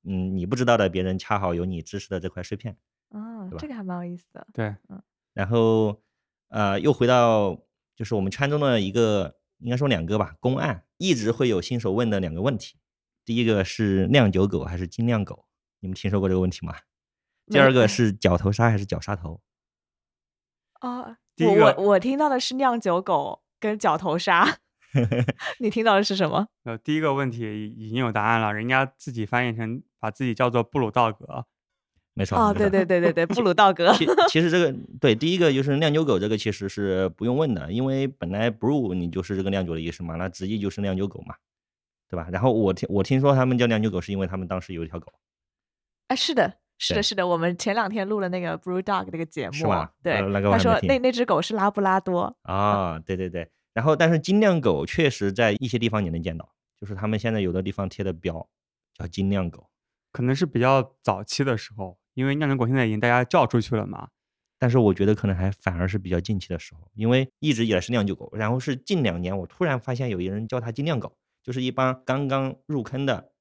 [0.03, 2.77] 嗯，你不知道的，别人恰好有你知识的这块碎片。
[3.09, 4.47] 啊这个还蛮有意思的。
[4.53, 5.01] 对，嗯
[5.33, 6.01] 然后，
[6.49, 7.59] 呃，又回到
[7.95, 12.77] 就是我们圈中的一个，应该说两个吧，公案，一直会有新手问的两个问题。
[13.25, 15.45] 第一个是酿酒狗还是精酿狗？
[15.79, 16.75] 你们听说过这个问题吗？
[17.47, 19.41] 第二个是角头鲨还是角鲨头？
[20.81, 24.59] 哦，第一个我我我听到的是酿酒狗跟角头鲨，
[25.59, 26.47] 你听到的是什么？
[26.63, 31.45] 呃，第一个问题已经有答案了，人家自己翻译成把自己叫做布鲁道格。
[32.13, 32.37] 没错。
[32.37, 33.93] 哦，对对对对对， 布鲁道格。
[33.93, 41.35] 其其实这个对第一个就是酿酒狗，这个其实是不用问的，因为本来 brew 你就是这个酿酒的意思嘛，那直译就是酿酒狗嘛，
[42.09, 42.27] 对吧？
[42.31, 45.13] 然后我听我听说他们叫酿酒狗，是因为他们当时有一条狗，
[46.07, 53.47] 啊，是的，是的，是的，我们前两天录了那个 Brew Dog 那个节目，是吧对，呃那个他说那那只狗是拉布拉多，啊，对对对。
[53.73, 58.49] 然后但是精酿狗确实在一些地方你能见到，就是他们现在有的地方贴的标
[58.95, 59.69] 叫精酿狗，
[60.11, 64.09] 可能是比较早期的时候，因为酿酒狗现在已经大家叫出去了嘛。
[64.57, 73.31] 但是我觉得可能还反而是比较近期的时候，因为一直以来是酿酒狗，然后是近两年我突然发现有一人叫它精酿狗，就是一帮刚刚入坑的，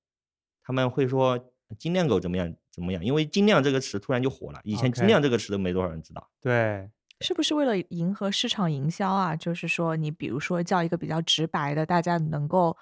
[0.62, 6.30] 他们会说精酿狗怎么样怎么样，因为精酿这个词突然就火了，以前精酿这个词都没多少人知道。
[6.40, 6.88] 对，
[7.20, 9.34] 是不是为了迎合市场营销啊？
[9.34, 12.76] 就是说，你比如说叫一个比较直白的，大家能够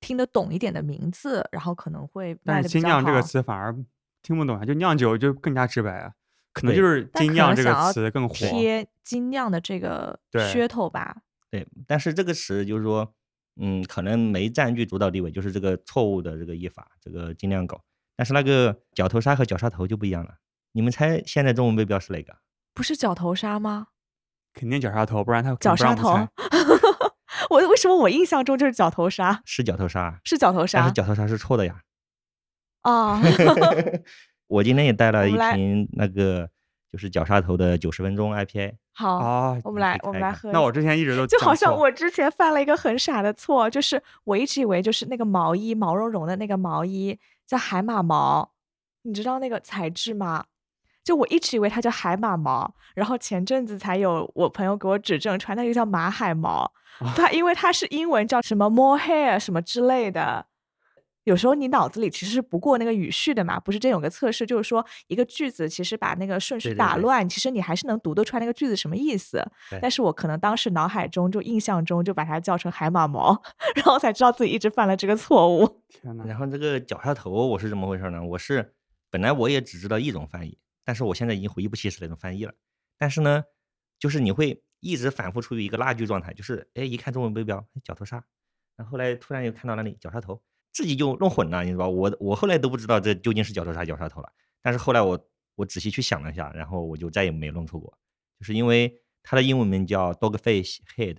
[0.00, 3.76] 听得懂一点的名字，然后可能会卖但精酿这个词反而
[4.22, 6.12] 听不懂啊，就酿酒就更加直白啊，
[6.52, 8.34] 可能就是精酿这个词更火。
[8.34, 11.16] 贴精酿的这个噱头吧。
[11.50, 13.12] 对，但是这个词就是说，
[13.60, 17.78] 嗯，可能没占据主导地位，就是这个错误的这个译法，这个精酿狗。
[18.16, 20.34] 但是那个角头鲨和角鲨头就不一样了。
[20.72, 22.36] 你们猜现在中文背标是哪个？
[22.74, 23.88] 不是角头鲨吗？
[24.54, 26.28] 肯定角鲨头，不然他肯角鲨头
[27.50, 29.42] 我为什么我印象中就是角头鲨？
[29.44, 31.80] 是角头鲨，是角头但是角头鲨是错的呀。
[32.82, 33.20] 啊？
[34.48, 36.48] 我今天也带了一瓶那个
[36.90, 40.58] 就是角鲨头的九十分钟 IPA，好，啊，我们来我们来喝一下。
[40.58, 48.52] 那我之前一直都就好像我之前犯了一个很傻的错，就是我一直以为就是那个毛衣毛茸茸的那个毛衣叫海马毛，
[49.02, 50.44] 你知道那个材质吗？
[51.04, 56.72] 就我一直以为它叫海马毛，然后前阵子才有我朋友给我指正出来，那个叫马海毛。
[57.16, 60.46] 它因为它是英文叫什么 mohair 什么之类的。
[61.24, 63.78] 有时候你脑子里其实是不过那个语序的嘛，不是？
[63.78, 69.44] 这有个测试，就是说一个句子其实把那个顺序对对对打乱，其实你还是能读得出来那个句子什么意思。
[69.80, 73.40] 但是我可能当时脑海中就印象中就把它叫成海马毛，
[73.76, 75.82] 然后才知道自己一直犯了这个错误。
[75.88, 78.22] 天哪，然后这个脚下头我是怎么回事呢？
[78.24, 78.74] 我是
[79.10, 82.52] 本来我也只知道一种翻译，但是我现在已经回忆不起是哪种翻译了。
[82.98, 83.44] 但是呢，
[83.98, 88.24] 就是你会一直反复处于一个拉锯状态，就是哎一看中文背标哎角头杀，
[88.76, 90.40] 然后后来突然又看到那里角鲨头，
[90.72, 91.88] 自己就弄混了，你知道吧？
[91.88, 94.32] 我我后来都不知道这究竟是角头鲨角鲨头了。
[94.62, 97.98] 但是后来我我仔细去想了一下，然后我就再也没弄错过，
[98.38, 101.18] 就是因为它的英文名叫 dogfish head，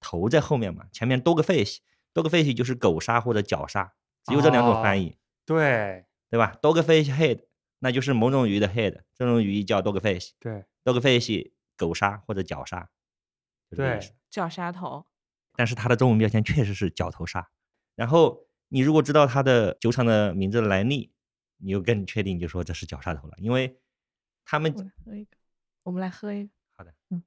[0.00, 3.94] 头在后面嘛，前面 dogfish，dogfish 就是狗鲨或者角鲨，
[4.24, 5.16] 只有这两种翻译，
[5.46, 7.44] 对，对吧？dogfish head，
[7.78, 10.32] 那就是某种鱼的 head，这种鱼叫 dogfish。
[10.38, 12.90] 对 dogfish 狗鲨或者角鲨，
[13.70, 15.06] 就这个意对绞杀头。
[15.54, 17.50] 但是它的中文标签确实是角头鲨。
[18.00, 21.12] 然后你如果知道它的酒厂的名字的来历，
[21.58, 23.78] 你就更确定就说这是绞杀头了，因为
[24.42, 25.36] 他们我喝一个，
[25.82, 26.50] 我们来喝一个。
[26.78, 27.22] 好的，嗯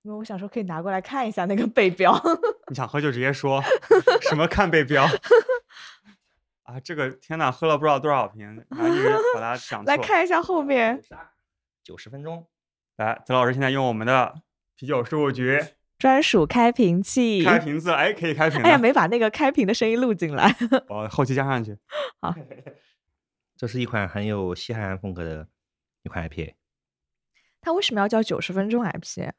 [0.00, 2.18] 因为我想说可以拿过来看一下那个背标。
[2.68, 3.62] 你想喝就直接说，
[4.22, 5.04] 什么看背标
[6.64, 6.80] 啊？
[6.80, 9.84] 这个天呐，喝了不知道多少瓶，然后一直把它讲。
[9.84, 10.98] 来看一下后面
[11.84, 12.48] 九十分钟，
[12.96, 14.40] 来，曾老师现在用我们的
[14.76, 15.62] 啤酒事务局
[16.00, 17.44] 专属开瓶器。
[17.44, 18.64] 开瓶子，哎，可以开瓶了。
[18.66, 20.56] 哎呀，没把那个开瓶的声音录进来。
[20.88, 21.76] 我 后期加上去。
[22.20, 22.34] 好
[23.54, 25.46] 这是一款很有西海岸风格的
[26.02, 26.54] 一款 IPA。
[27.60, 29.32] 它为什么要叫九十分钟 IPA？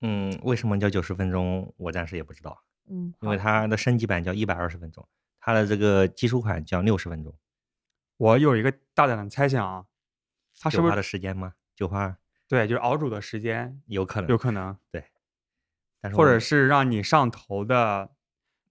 [0.00, 1.74] 嗯，为什么叫九十分钟？
[1.76, 5.06] 我暂时也不知道，嗯，因为它的升级版叫一百二十分钟，
[5.38, 7.36] 它的这个基础款叫六十分钟。
[8.16, 9.84] 我有一个大胆的猜想啊，
[10.58, 11.52] 它是酒花的时间吗？
[11.76, 12.16] 酒花
[12.48, 14.74] 对，就是熬煮的时间有可能，有可能，
[16.00, 18.10] 但是或者是让你上头的。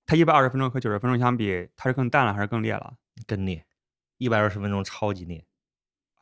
[0.09, 2.97] 它一百二十分钟和九十分钟相比，它是更淡了还是更烈了？
[3.25, 3.65] 更烈，
[4.17, 5.45] 一百二十分钟超级烈，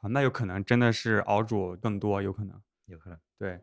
[0.01, 2.59] 啊，那有可能真的是熬煮更多，有可能。
[2.87, 3.19] 有可能。
[3.37, 3.61] 对，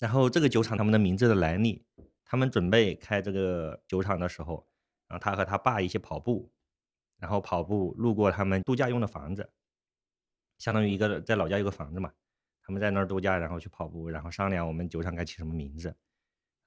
[0.00, 1.84] 然后这个酒厂他们的名字的来历，
[2.24, 4.66] 他们准备开这个酒厂的时候，
[5.06, 6.50] 然后他和他爸一起跑步，
[7.16, 9.48] 然后跑步路过他们度假用的房子，
[10.58, 12.12] 相当于一个在老家有个房子嘛，
[12.64, 15.94] 他们在那儿度假，然后去跑步，然后商量我们酒厂该起什么名字，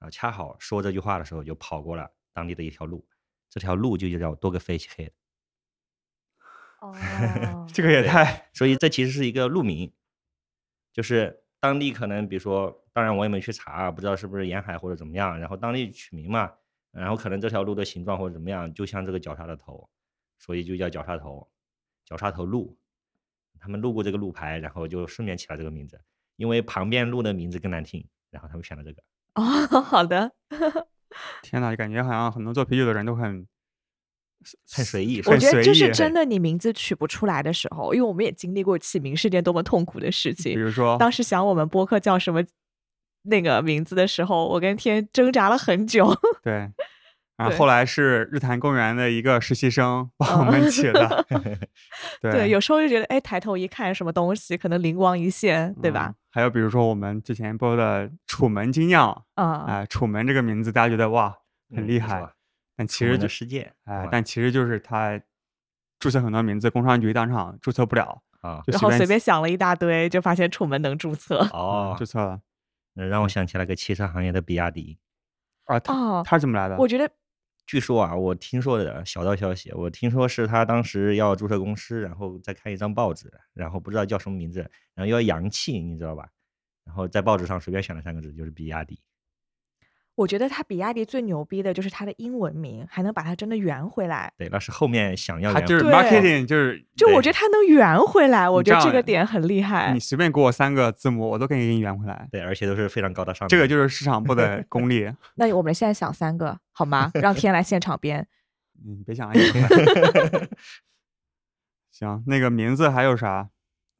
[0.04, 3.08] 然后恰好说这句话的时候，就跑过了当地的一条路，
[3.48, 5.12] 这条路就叫 Dogfish Head，
[6.84, 9.90] 哦这个也太所以这其实是一个路名，
[10.92, 16.52] 就是当地可能比如说，当然我也没去查，不知道是不是沿海或者怎么样，然后当地取名嘛，
[16.90, 19.88] 然后可能这条路的形状或者怎么样，就像这个绞杀的头，
[20.38, 21.50] 所以就叫绞杀头，
[22.04, 22.78] 绞杀头路。
[23.58, 25.98] 他们路过这个路牌，然后就顺便起了这个名字，
[26.36, 29.02] 因为旁边路的名字更难听，然后他们选了这个。
[29.34, 29.42] 哦，
[29.82, 30.32] 好的。
[31.42, 33.46] 天呐，感觉好像很多做啤酒的人都很
[34.72, 40.60] 很随意，我觉得这是真的，你名字取不出来的时候，因为我们也经历过起名是件多么痛苦的事情比。
[40.60, 42.42] 如说，当时想我们播客叫什么
[43.22, 46.12] 那个名字的时候，我跟天挣扎了很久。
[46.42, 46.68] 对，
[47.36, 51.26] 然后后来是日坛公园的一个实习生帮我们起的，
[52.22, 56.14] 对对，有时候就觉得，哎，抬头一看什么东西，可能灵光一现，对吧嗯？
[56.30, 61.36] 还有比如说我们之前播的楚门精酿，啊、哎、楚门这个名字大家觉得哇
[61.74, 62.30] 很厉害，嗯
[62.76, 65.20] 但其实就的世界，哎哇，但其实就是他
[65.98, 71.38] 注册很多名字，工商局当场注册不了，啊然后随便想了一大堆，就发现楚门能注册。
[71.52, 72.40] 哦注，册了
[72.94, 74.98] 那让我想起了个汽车行业的比亚迪。
[75.66, 76.76] 啊，他哦，他是怎么来的？
[76.76, 77.10] 我觉得
[77.66, 84.60] 据说啊，我听说的小道消息，我听说是他当时要注册公司，然后再看一张报纸，然后不知道叫什么名字，
[84.94, 86.28] 然后要洋气，你知道吧？
[86.84, 89.00] 然后在报纸上随便选了三个字，就是比亚迪。
[90.16, 94.32] 我觉得它比亚迪最牛逼的就是它的英文名，还能把它真的圆回来。
[94.38, 99.98] 对，那是后面想要圆他就是 marketing，就是就我觉得它能圆回来，我觉得这个点很厉害你。
[99.98, 102.28] 随便给我三个字母，我都可以给你圆回来。
[102.30, 103.50] 对，而且都是非常高大上的。
[103.50, 105.10] 这个就是市场部的 功力。
[105.34, 107.10] 那我们现在想三个好吗？
[107.14, 108.26] 让天来现场编。
[108.86, 109.34] 你别想了，
[111.90, 113.48] 行，那个名字还有啥？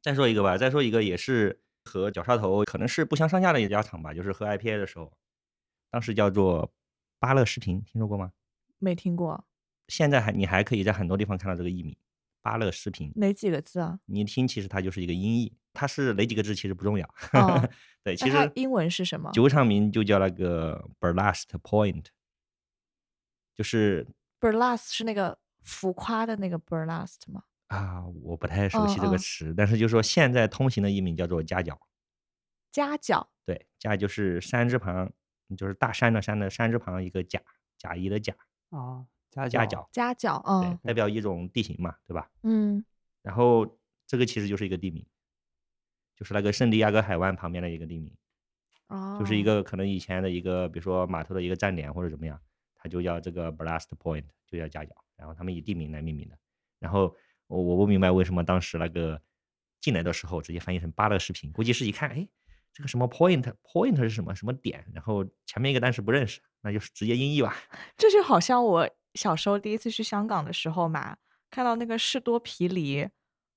[0.01, 5.11] 再说一个吧，再说一个也是和绞杀头可能是不相上下的一家厂吧，就是和 IPA 的时候，
[5.95, 6.73] 当时叫做
[7.19, 8.33] 巴勒视频，听说过吗？
[8.79, 9.47] 没听过
[9.87, 11.95] 现在还你还可以在很多地方看到这个译名，
[12.41, 13.09] 巴勒视频。
[13.15, 13.97] 哪几个字啊？
[14.03, 17.07] 你听，其实它就是一个音译，它是哪几个字其实不重要。
[17.31, 17.69] 哦
[18.03, 22.07] 对，其实英文是什么酒厂名就叫那个 Burlast Point，
[23.55, 24.05] 就是
[24.41, 27.43] burlesque 是那个浮夸的那个 burlesque 吗？
[27.67, 31.79] 啊，我不太熟悉这个词，但是就说现在通行的译名叫做夹角。
[32.69, 35.09] 夹角对，夹就是山字旁，
[35.55, 37.41] 就是大山的山的山字旁一个甲，
[37.77, 38.33] 甲乙的甲，
[38.69, 42.29] 啊，夹夹角角，夹角，对嗯，代表一种地形嘛，对吧？
[42.43, 42.83] 嗯
[43.21, 43.77] 然后
[44.07, 45.05] 这个其实就是一个地名，
[46.15, 48.15] 就是那个圣地亚哥海湾旁边的一个地名。
[48.87, 52.39] 哦，就是一个可能以前的一个，比如说码头的一个站点或者怎么样，
[52.75, 56.37] 它就叫这个 Blast Point，就叫夹角，然后他们以地名来命名的。
[56.77, 57.15] 然后
[57.47, 59.19] 我我不明白为什么当时那个
[59.81, 62.27] 进来的时候直接翻译成巴勒视频，估计是一看，哎，
[62.75, 67.55] 这个什么 point point 是什么什么点，然后前面一个单词不认识，那就是直接音译吧。
[67.95, 71.15] 这就好像我小时候第一次去香港的时候嘛，
[71.49, 72.97] 看到那个士多啤梨，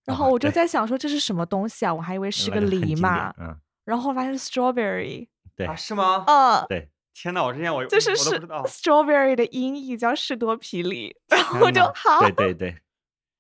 [0.05, 1.93] 然啊后我就在想说这是什么东西啊？
[1.93, 6.25] 我还以为是个梨嘛，嗯，然后发现是 strawberry，对啊，是吗？
[6.29, 12.79] 嗯，对，天呐，我之前我就是是我知道，strawberry 的音译叫士多啤梨，然后我就好，对对对，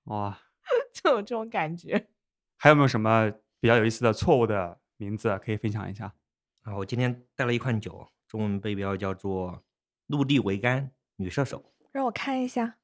[0.06, 0.36] 哇，
[0.92, 2.08] 就有这种感觉。
[2.56, 6.12] 还有没有什么比较有意思的错误的名字可以分享一下？
[6.62, 9.64] 啊，我今天带了一款酒，中文背标叫做
[10.06, 11.72] “陆地桅杆女射手”。
[11.92, 12.78] 让我看一下。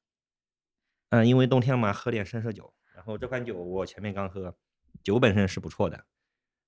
[1.09, 2.73] 嗯，因为冬天嘛，喝点深色酒。
[2.95, 4.57] 然后这款酒我前面刚喝，
[5.03, 6.05] 酒本身是不错的，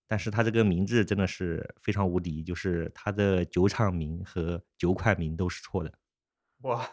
[0.05, 5.93] 但是它这个名字真的是非常无敌，就是它的酒厂名和酒款名都是错的。
[6.63, 6.85] 哇，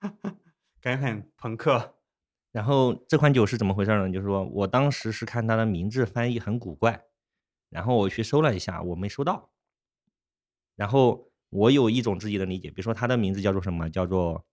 [0.82, 1.96] 感觉很朋克。
[2.52, 4.12] 然后这款酒是怎么回事呢？
[4.12, 7.06] 就是说我当时是看它的名字翻译很古怪，
[7.70, 9.50] 然后我去搜了一下，我没搜到。
[10.76, 13.88] 然后我有一种自己的理解，比如说他的名字叫做什么？
[13.88, 14.44] 叫做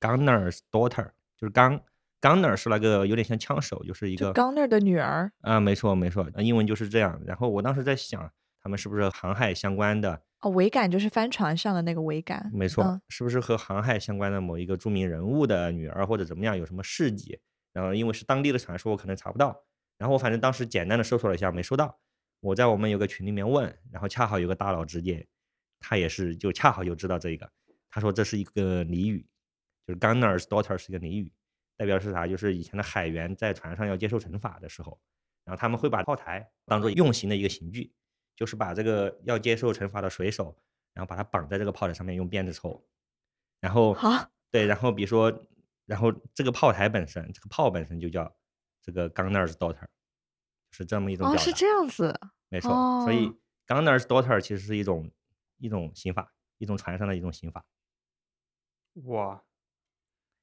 [0.00, 1.80] Gunner's Daughter，就是刚
[2.20, 7.20] Gunner 是那个有点像枪手，就是一个 Gunner 的女儿啊，没错没错，英文就是这样。
[7.24, 8.30] 然后我当时在想，
[8.62, 10.22] 他们是不是航海相关的？
[10.40, 17.38] 哦，桅杆就是帆船上的那个桅杆，没错，嗯是不是和航海相关的某一个著名人物的女儿或者怎么样有什么事迹？
[17.72, 19.64] 然后因为是当地的传说，我可能查不到。
[19.98, 21.98] 然后我反正当时简单的搜索了一下，没搜到。
[22.40, 25.26] 我在我们有个群里面问，然后恰好有个大佬直接，
[25.80, 27.50] 他也是就恰好就知道这个，
[27.90, 29.26] 他说这是一个俚语，
[29.86, 31.32] 就是 Gunner's daughter 是一个俚语，
[31.76, 32.26] 代表是啥？
[32.26, 35.00] 就是以前的海员在船上要接受惩罚的时候，
[35.44, 37.92] 然后他们会把炮台当做用刑的一个刑具，
[38.34, 40.56] 就是把这个要接受惩罚的水手，
[40.92, 42.86] 然后把他绑在这个炮台上面用鞭子抽，
[43.60, 45.46] 然后啊，对，然后比如说，
[45.86, 48.34] 然后这个炮台本身，这个炮本身就叫
[48.82, 49.86] 这个 Gunner's daughter，
[50.76, 51.42] 是这么一种哦，表达。
[51.42, 52.14] 是这样子，
[52.50, 52.70] 没错，
[53.04, 53.34] 所以哦
[53.66, 55.10] Gunner's daughter 其实是一种
[55.58, 57.64] 一种刑法，一种船上的一种刑法。
[59.04, 59.42] 哇，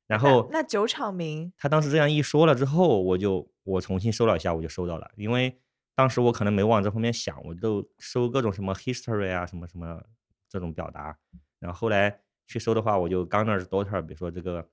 [0.07, 5.59] 然后那酒厂名他当时这样一说了之后，我就我重新搜了一下，我就搜到了，因为
[5.95, 10.03] 当时我可能没往这方面想，我都搜各种什么 history 啊，什么什么
[10.49, 11.17] 这种表达，
[11.59, 14.67] 然后后来去搜的话，我就 Gunner's daughter，比如说这个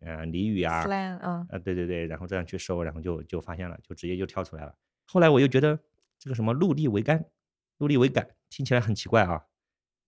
[0.00, 0.82] 呃俚语啊
[1.48, 4.74] 啊，对对对，然后这样去搜，然后就就发现了，就直接就跳出来了。
[5.06, 5.78] 后来我又觉得
[6.18, 7.24] 这个什么陆地桅杆，
[7.78, 9.42] 陆地桅杆听起来很奇怪啊。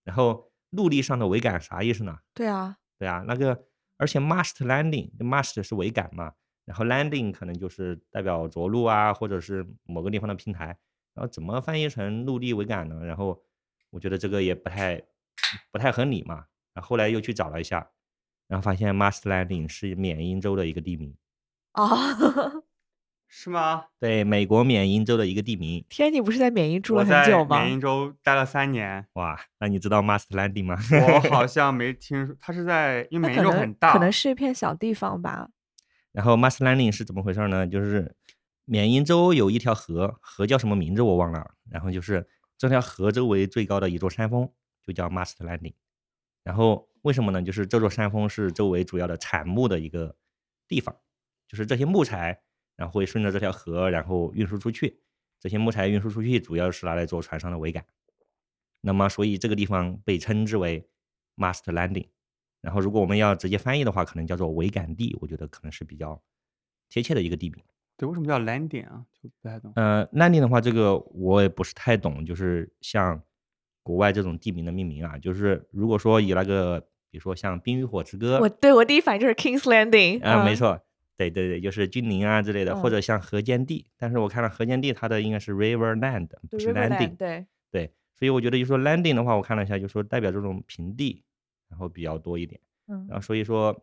[0.03, 2.17] 然后陆地上的桅杆啥意思呢？
[2.33, 3.65] 对啊，对啊，那个
[3.97, 6.33] 而且 mast landing，mast 是桅杆嘛，
[6.65, 10.77] 然后 landing 可能就是代表着陆啊，或者是某个地方的平台。
[11.13, 13.03] 然后怎么翻译成陆地桅杆呢？
[13.03, 13.43] 然后
[13.89, 15.01] 我觉得这个也不太
[15.71, 16.45] 不太合理嘛。
[16.73, 17.89] 然后后来又去找了一下，
[18.47, 21.17] 然后发现 mast landing 是缅因州的一个地名。
[21.73, 22.63] 哦，
[23.27, 23.85] 是吗？
[23.99, 25.85] 对，美国缅因州的一个地名。
[25.89, 27.73] 天，你不是在缅因住了很久吗缅？
[27.73, 30.77] 因州待了三年，哇，那你知道 Mast Landing 吗？
[31.05, 35.49] 我好 像没听说，它是在因为缅因那可能州很大，可能是一片小地方吧。
[36.13, 37.67] 然后 Mast Landing 是怎么回事呢？
[37.67, 38.15] 就是
[38.65, 41.51] 缅因州有一条河，河叫什么名字我忘了。
[41.69, 44.49] 然后就是这条河周围最高的一座山峰
[44.85, 45.73] 就叫 Mast Landing。
[46.43, 47.41] 然后为什么呢？
[47.41, 50.15] 就是这座山峰是周围主要的产木的一个
[50.67, 50.95] 地方，
[51.47, 52.39] 就是这些木材，
[52.77, 55.01] 然后会顺着这条河，然后运输出去。
[55.39, 57.83] 这些木材运输出去，主要是拿来做船上的桅杆。
[58.81, 60.87] 那么，所以这个地方被称之为
[61.35, 62.07] Mast Landing。
[62.61, 66.21] 然后，如果我们要直接翻译的话，可能叫做桅杆地，我觉得可能是比较
[66.89, 67.63] 贴切的一个地名。
[67.97, 69.05] 对，为什么叫 landing 啊？
[69.21, 69.71] 就不太懂。
[69.75, 73.21] 呃，landing 的话，这个我也不是太懂，就是像
[73.83, 80.81] 国外这种地名的命名啊，就是如果说以那个，比如说像《冰与火之歌》，我对我第一反应就是 King's Landing 啊，没嗯，错，
[81.17, 82.91] 对对对，就是君临啊之类的，或嗯。
[82.91, 91.23] 者像河间地，但是我看了河间地，它的应该是 river land，不是 Riverland，landing，对，对，所以我觉得就说 landing 的话，我看了一下，就说代表这种平地，
[91.67, 92.61] 然后比较多一点。
[92.87, 93.05] 嗯。
[93.09, 93.75] 然后所以说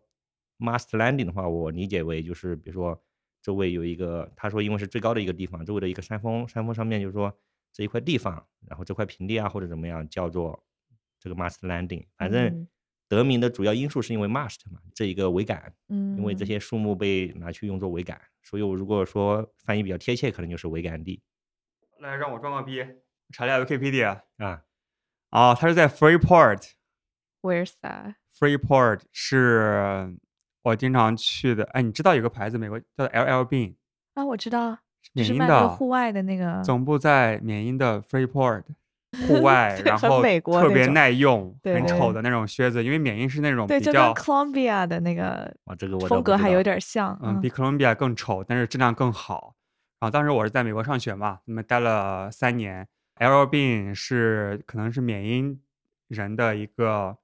[0.59, 3.03] mast landing 的话，我理解为就是比如说
[3.43, 7.37] 周围有一个，他说因为是最高的一个地方，周围的一个山峰，山峰上面就是说
[7.72, 10.64] 这一块地方，然后这块平地啊或者怎么样叫做
[11.18, 12.68] 这个 mast landing，反正嗯
[13.09, 21.22] 得名的主要因素是因为 must 嘛，这一个桅杆，嗯，因为这些树木被拿去用作桅杆，所以我如果说翻译比较贴切，可能就是桅杆地
[22.00, 22.84] 来，让我装个逼，
[23.32, 24.62] 查了一下 Wikipedia 啊。
[25.30, 26.70] 啊，它是在 Freeport。
[27.42, 30.16] Where's that？Freeport 是
[30.62, 31.64] 我经常去的。
[31.64, 33.74] 哎，你知道有个牌子，美国叫 LL Bean，
[34.14, 34.78] 啊，我知道，
[35.12, 38.64] 缅因是那个的户外的那个，总部在缅因的 Freeport，
[39.14, 42.82] 户外， 然后美国特别耐用，很丑的那种靴子。
[42.84, 49.54] 因为缅因是那种对，就跟比较，Columbia 的那个哇，这个我风格还有点像，嗯，比 Columbia 更丑，但是质量更好。
[50.00, 52.86] 然后当时我是在美国上学嘛，那么待了三年。
[53.20, 55.60] LL Bean 是可能是缅因
[56.08, 57.16] 人的一个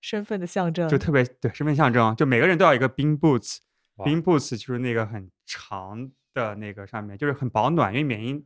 [0.00, 3.58] 身份的象征，就特别对身份象征，就每个人都要一个冰 boots，
[3.96, 8.44] 哇冰 boots 就是那个很长的那个上面，就是很保暖，因为缅因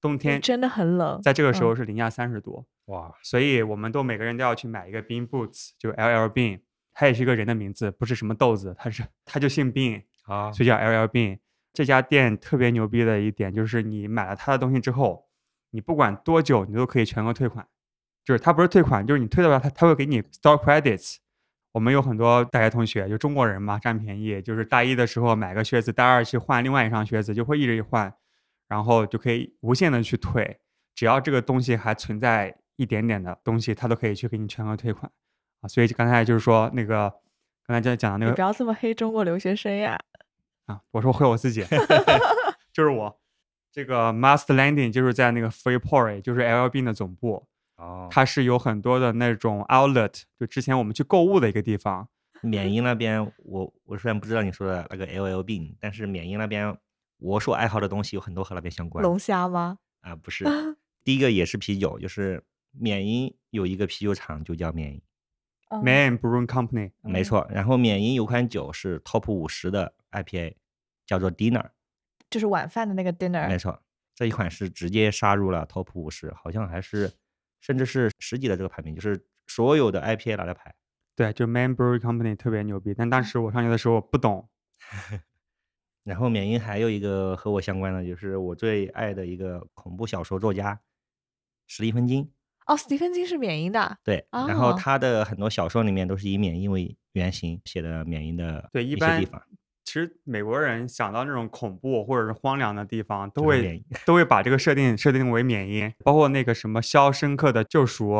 [0.00, 6.60] 冬天真的很冷，在这个时候嗯是零下三十度，哇，所以我们都每个人都要去买一个冰 boots，就 LL Bean，
[6.94, 11.38] 它也是一个人的名字，不是什么豆子，它是它就姓 Bean，啊所以叫 LL Bean。
[11.74, 15.28] 这家店特别牛逼的一点就是，你买了他的东西之后，
[15.70, 17.64] 你不管多久，你都可以全额退款。
[18.24, 21.16] 就是他不是退款，就是你退的话，他他会给你 store credits。
[21.72, 24.42] 我们有很多大学同学，就中国人嘛，占便宜。
[24.42, 28.12] 就是大一的时候买个靴子，大二去换另外一双靴子，就会一直换，
[28.68, 30.60] 然后就可以无限的去退，
[30.94, 35.10] 只要这个东西还存在一点点的东西，他都可以去给你全额退款
[35.62, 35.68] 啊。
[35.68, 37.12] 所以刚才就是说那个，
[37.66, 39.98] 刚才在讲的那个你不要这么黑中国留学生呀！
[40.66, 41.64] 啊，我说会我自己
[42.72, 43.18] 就是我
[43.72, 47.46] 这个 Master Landing 就是在那个 Freeport，就是 LLB 的总部，
[47.76, 52.08] 哦，它是有很多的那种 outlet，就之前我们去购物的一个地方。
[52.40, 56.76] 缅因那边，我我虽然不知道你说的那个 LLB，，但是缅因那边
[57.18, 59.02] 我所爱好的东西有很多和那边相关。
[59.02, 59.78] 龙虾吗？
[60.00, 60.44] 啊，不是，
[61.04, 65.02] 第一个也是啤酒，就是缅因有一个啤酒厂就叫缅因，
[65.70, 67.46] 嗯 Man Brewing Company，没错。
[67.50, 70.54] 然后缅因有款酒是 Top 五十的 IPA，
[71.06, 71.70] 叫做 Dinner，
[72.30, 73.48] 就是晚饭的那个 dinner。
[73.48, 73.82] 没错，
[74.14, 77.12] 这一款是直接杀入了 Top 五十，好像还是
[77.60, 80.74] 甚至是十几的这个排名，就是所有的 IPA 拿来排。
[81.16, 82.94] 对，就 Man Brewing Company 特别牛逼。
[82.94, 84.48] 但当时我上学的时候我不懂，
[86.08, 90.80] 然后缅因还有一个和我相关的，就是我最爱的一个恐怖小说作家
[91.66, 92.30] 史蒂芬金。
[92.64, 93.98] 哦，史蒂芬金是缅因的。
[94.02, 99.42] 对，然后哦他的很多小说里面都是以缅因为原型写的缅因的对，一般地方，
[99.84, 108.12] 其实美国人想到那种恐怖或者是荒凉的地方，都会都会把这个设定设定为缅因，包括那个什么《肖申克的救赎》，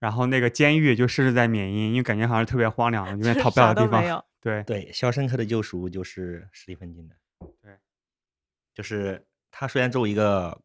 [0.00, 4.24] 然后那个监狱就设置在缅因，因为感觉好像特别荒凉因为逃不了的地方。
[4.40, 7.14] 对，对，《肖申克的救赎》就是史蒂芬金的。
[7.62, 7.78] 对，
[8.74, 10.62] 就是他虽然作为一个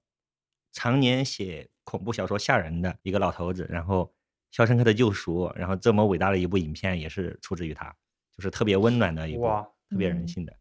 [0.71, 4.05] 常年写恐怖小说吓人的一个老头子，然后
[4.55, 7.93] 《肖申克的救赎》，然后这么伟大的一部影片也是出自于他，
[8.31, 9.43] 就是特别温暖的一部，
[9.89, 10.53] 特别人嗯性的。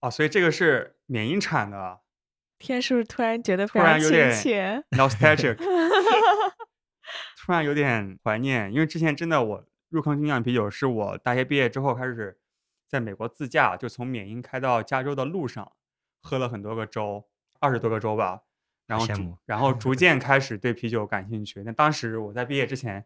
[0.00, 2.00] 哦，所以这个是缅因产的
[2.60, 4.80] 天是不是突然觉得突非常有点切？
[4.96, 5.56] nostalgic，
[7.44, 12.38] 突然有点怀念，因为之前真的我入坑精酿啤酒是我大学毕业之后开始
[12.86, 15.72] 在美国自驾，就从缅因开到加州的路上，
[16.22, 17.28] 喝了很多个州，
[17.58, 18.42] 二十多个州吧，
[18.86, 21.64] 然后逐然后逐渐 开始对啤酒感兴趣。
[21.64, 23.04] 那当时我在毕业之前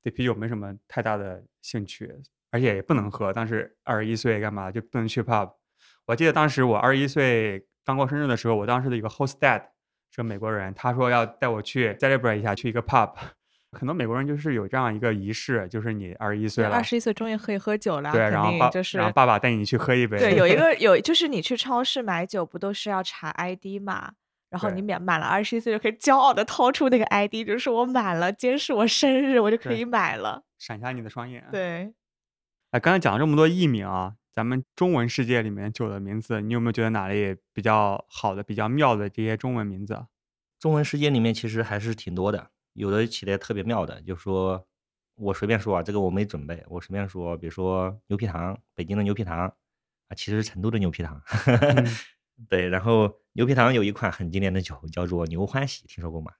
[0.00, 2.14] 对啤酒没什么太大的兴趣，
[2.52, 5.52] 而且也不能喝，当时二十一岁干嘛就不能去 pub。
[6.04, 9.60] 我记得当时我二十一岁刚过生日的时候，我当时的一个 host dad
[10.12, 13.12] 是个美国人，他说要带我去 celebrate 一下，去一个 pub。
[13.76, 24.12] 很多美国人就是有这样一个仪式，就是你二十一岁了，二十一岁终于可以喝酒了，对，然后爸，就是然后爸爸带你去喝一杯，对，有一个 有就是你去超市买酒不都是要查 ID 嘛？
[24.48, 30.42] 然后你满满了二十一岁就可以骄傲的掏出那个 ID，就是我满了，今天是我生日，我就可以买了。
[30.58, 31.92] 闪瞎你的双眼。，对，
[32.70, 40.06] 哎，刚才讲了这么多艺名啊，咱们中文世界里面酒的名字，你有没有觉得哪里比较好的、比较妙的这些中文名字啊？
[40.58, 44.66] 中文世界里面其实还是挺多的，有的起的特别妙的，就说
[45.16, 51.20] 我随便说啊，这个我没准备，我随便说，比如说牛皮糖，北京的牛皮糖啊，其实是成都的牛皮糖。
[51.46, 51.86] 嗯
[52.50, 56.32] 对，然后牛皮糖有一款很经典的酒叫做牛欢喜，听说过吗？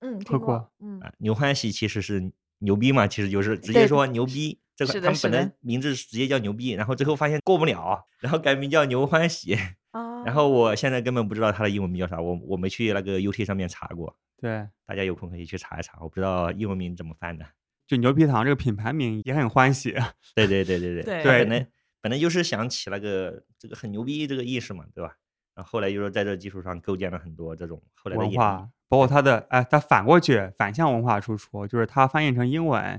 [0.00, 4.60] 嗯，喝听过过，嗯，啊，牛欢喜其实是牛逼嘛，其实就是直接说牛逼。
[4.74, 9.56] 这是款他们本来名字直接叫牛逼，然后最后发现过不了，然后改名叫牛欢喜。
[9.92, 17.46] 啊，然后我现在根本不知道它的英文名叫啥，我我没去那个 UT 上面查过，对，大家有空可以去查一查，我不知道英文名怎么翻的。
[17.86, 19.92] 就牛皮糖这个品牌名也很欢喜。
[20.34, 21.66] 对对对对对对本来
[22.00, 25.14] 本来就是想起那个这个很牛逼这个意识嘛，对吧？
[25.54, 32.98] 然后后来就说在这基础上构建了很多这种后来的文化，包括它的哎，它反过去反向文化输出，就是它翻译成英文，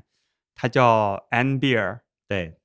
[0.53, 2.59] 它叫 n beer，对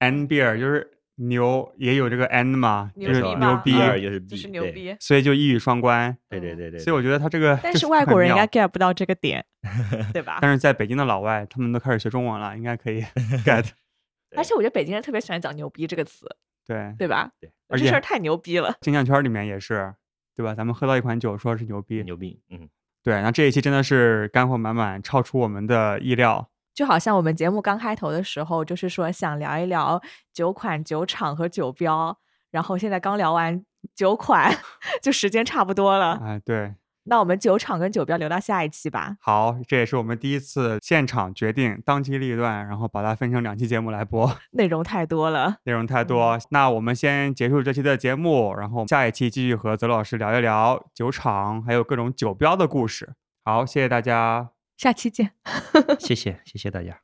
[0.00, 4.96] ，n beer 就是牛也有这个 N 嘛，牛就是牛逼，二就是就 B，是牛逼。
[5.00, 6.16] 所以就一语双关。
[6.28, 9.44] 对对对对，所以我觉得他这个，但是外国人应该 get 不到这个点，
[10.12, 10.38] 对吧？
[10.40, 13.02] 但是在北京的老外，他们都开始学中文了，应该可以
[13.44, 13.66] get。
[14.36, 16.26] 而且我觉得北京人特别喜欢讲“牛逼”这个词，
[16.66, 17.30] 对，对吧？
[17.40, 18.74] 对，而且这事儿太牛逼了。
[18.82, 19.94] 金项圈里面也是，
[20.34, 20.54] 对吧？
[20.54, 22.68] 咱们喝到一款酒，说是牛逼，牛逼，嗯，
[23.02, 23.22] 对。
[23.22, 26.50] 那这一期真的是干货满满，超出我们的意料。
[26.76, 29.98] 就好像我们节目刚开头的时候，就是说想聊一聊
[30.34, 32.18] 酒款、酒厂和酒标，
[32.50, 33.64] 然后现在刚聊完
[33.94, 34.54] 酒款，
[35.02, 36.20] 就时间差不多了。
[36.22, 36.74] 哎，对，
[37.04, 39.16] 那我们酒厂跟酒标留到下一期吧。
[39.22, 46.38] 好，这也是我们第一次现场决定，当机立断，然后把它分成两期节目来播， 内容太多了，内容太嗯多。
[46.50, 53.14] 那我们先结束这期的节目，然后下一期继续和泽老师聊一聊酒厂还有各种酒标的故事。
[53.46, 54.55] 好，谢谢大家。
[54.76, 55.32] 下期见
[55.98, 57.00] 谢谢谢谢大家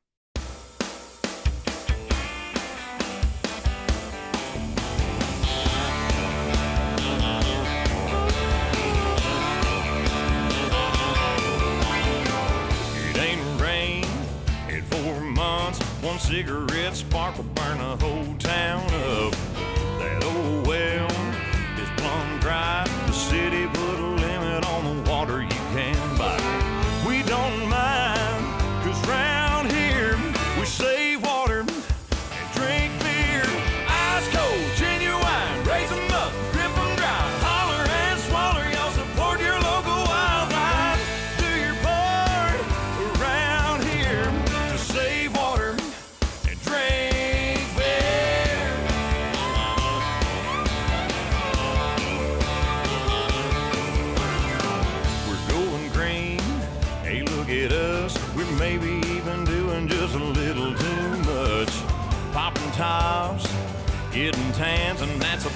[16.32, 18.11] Cigarette spark will burn a hole.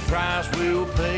[0.06, 1.15] Price we'll pay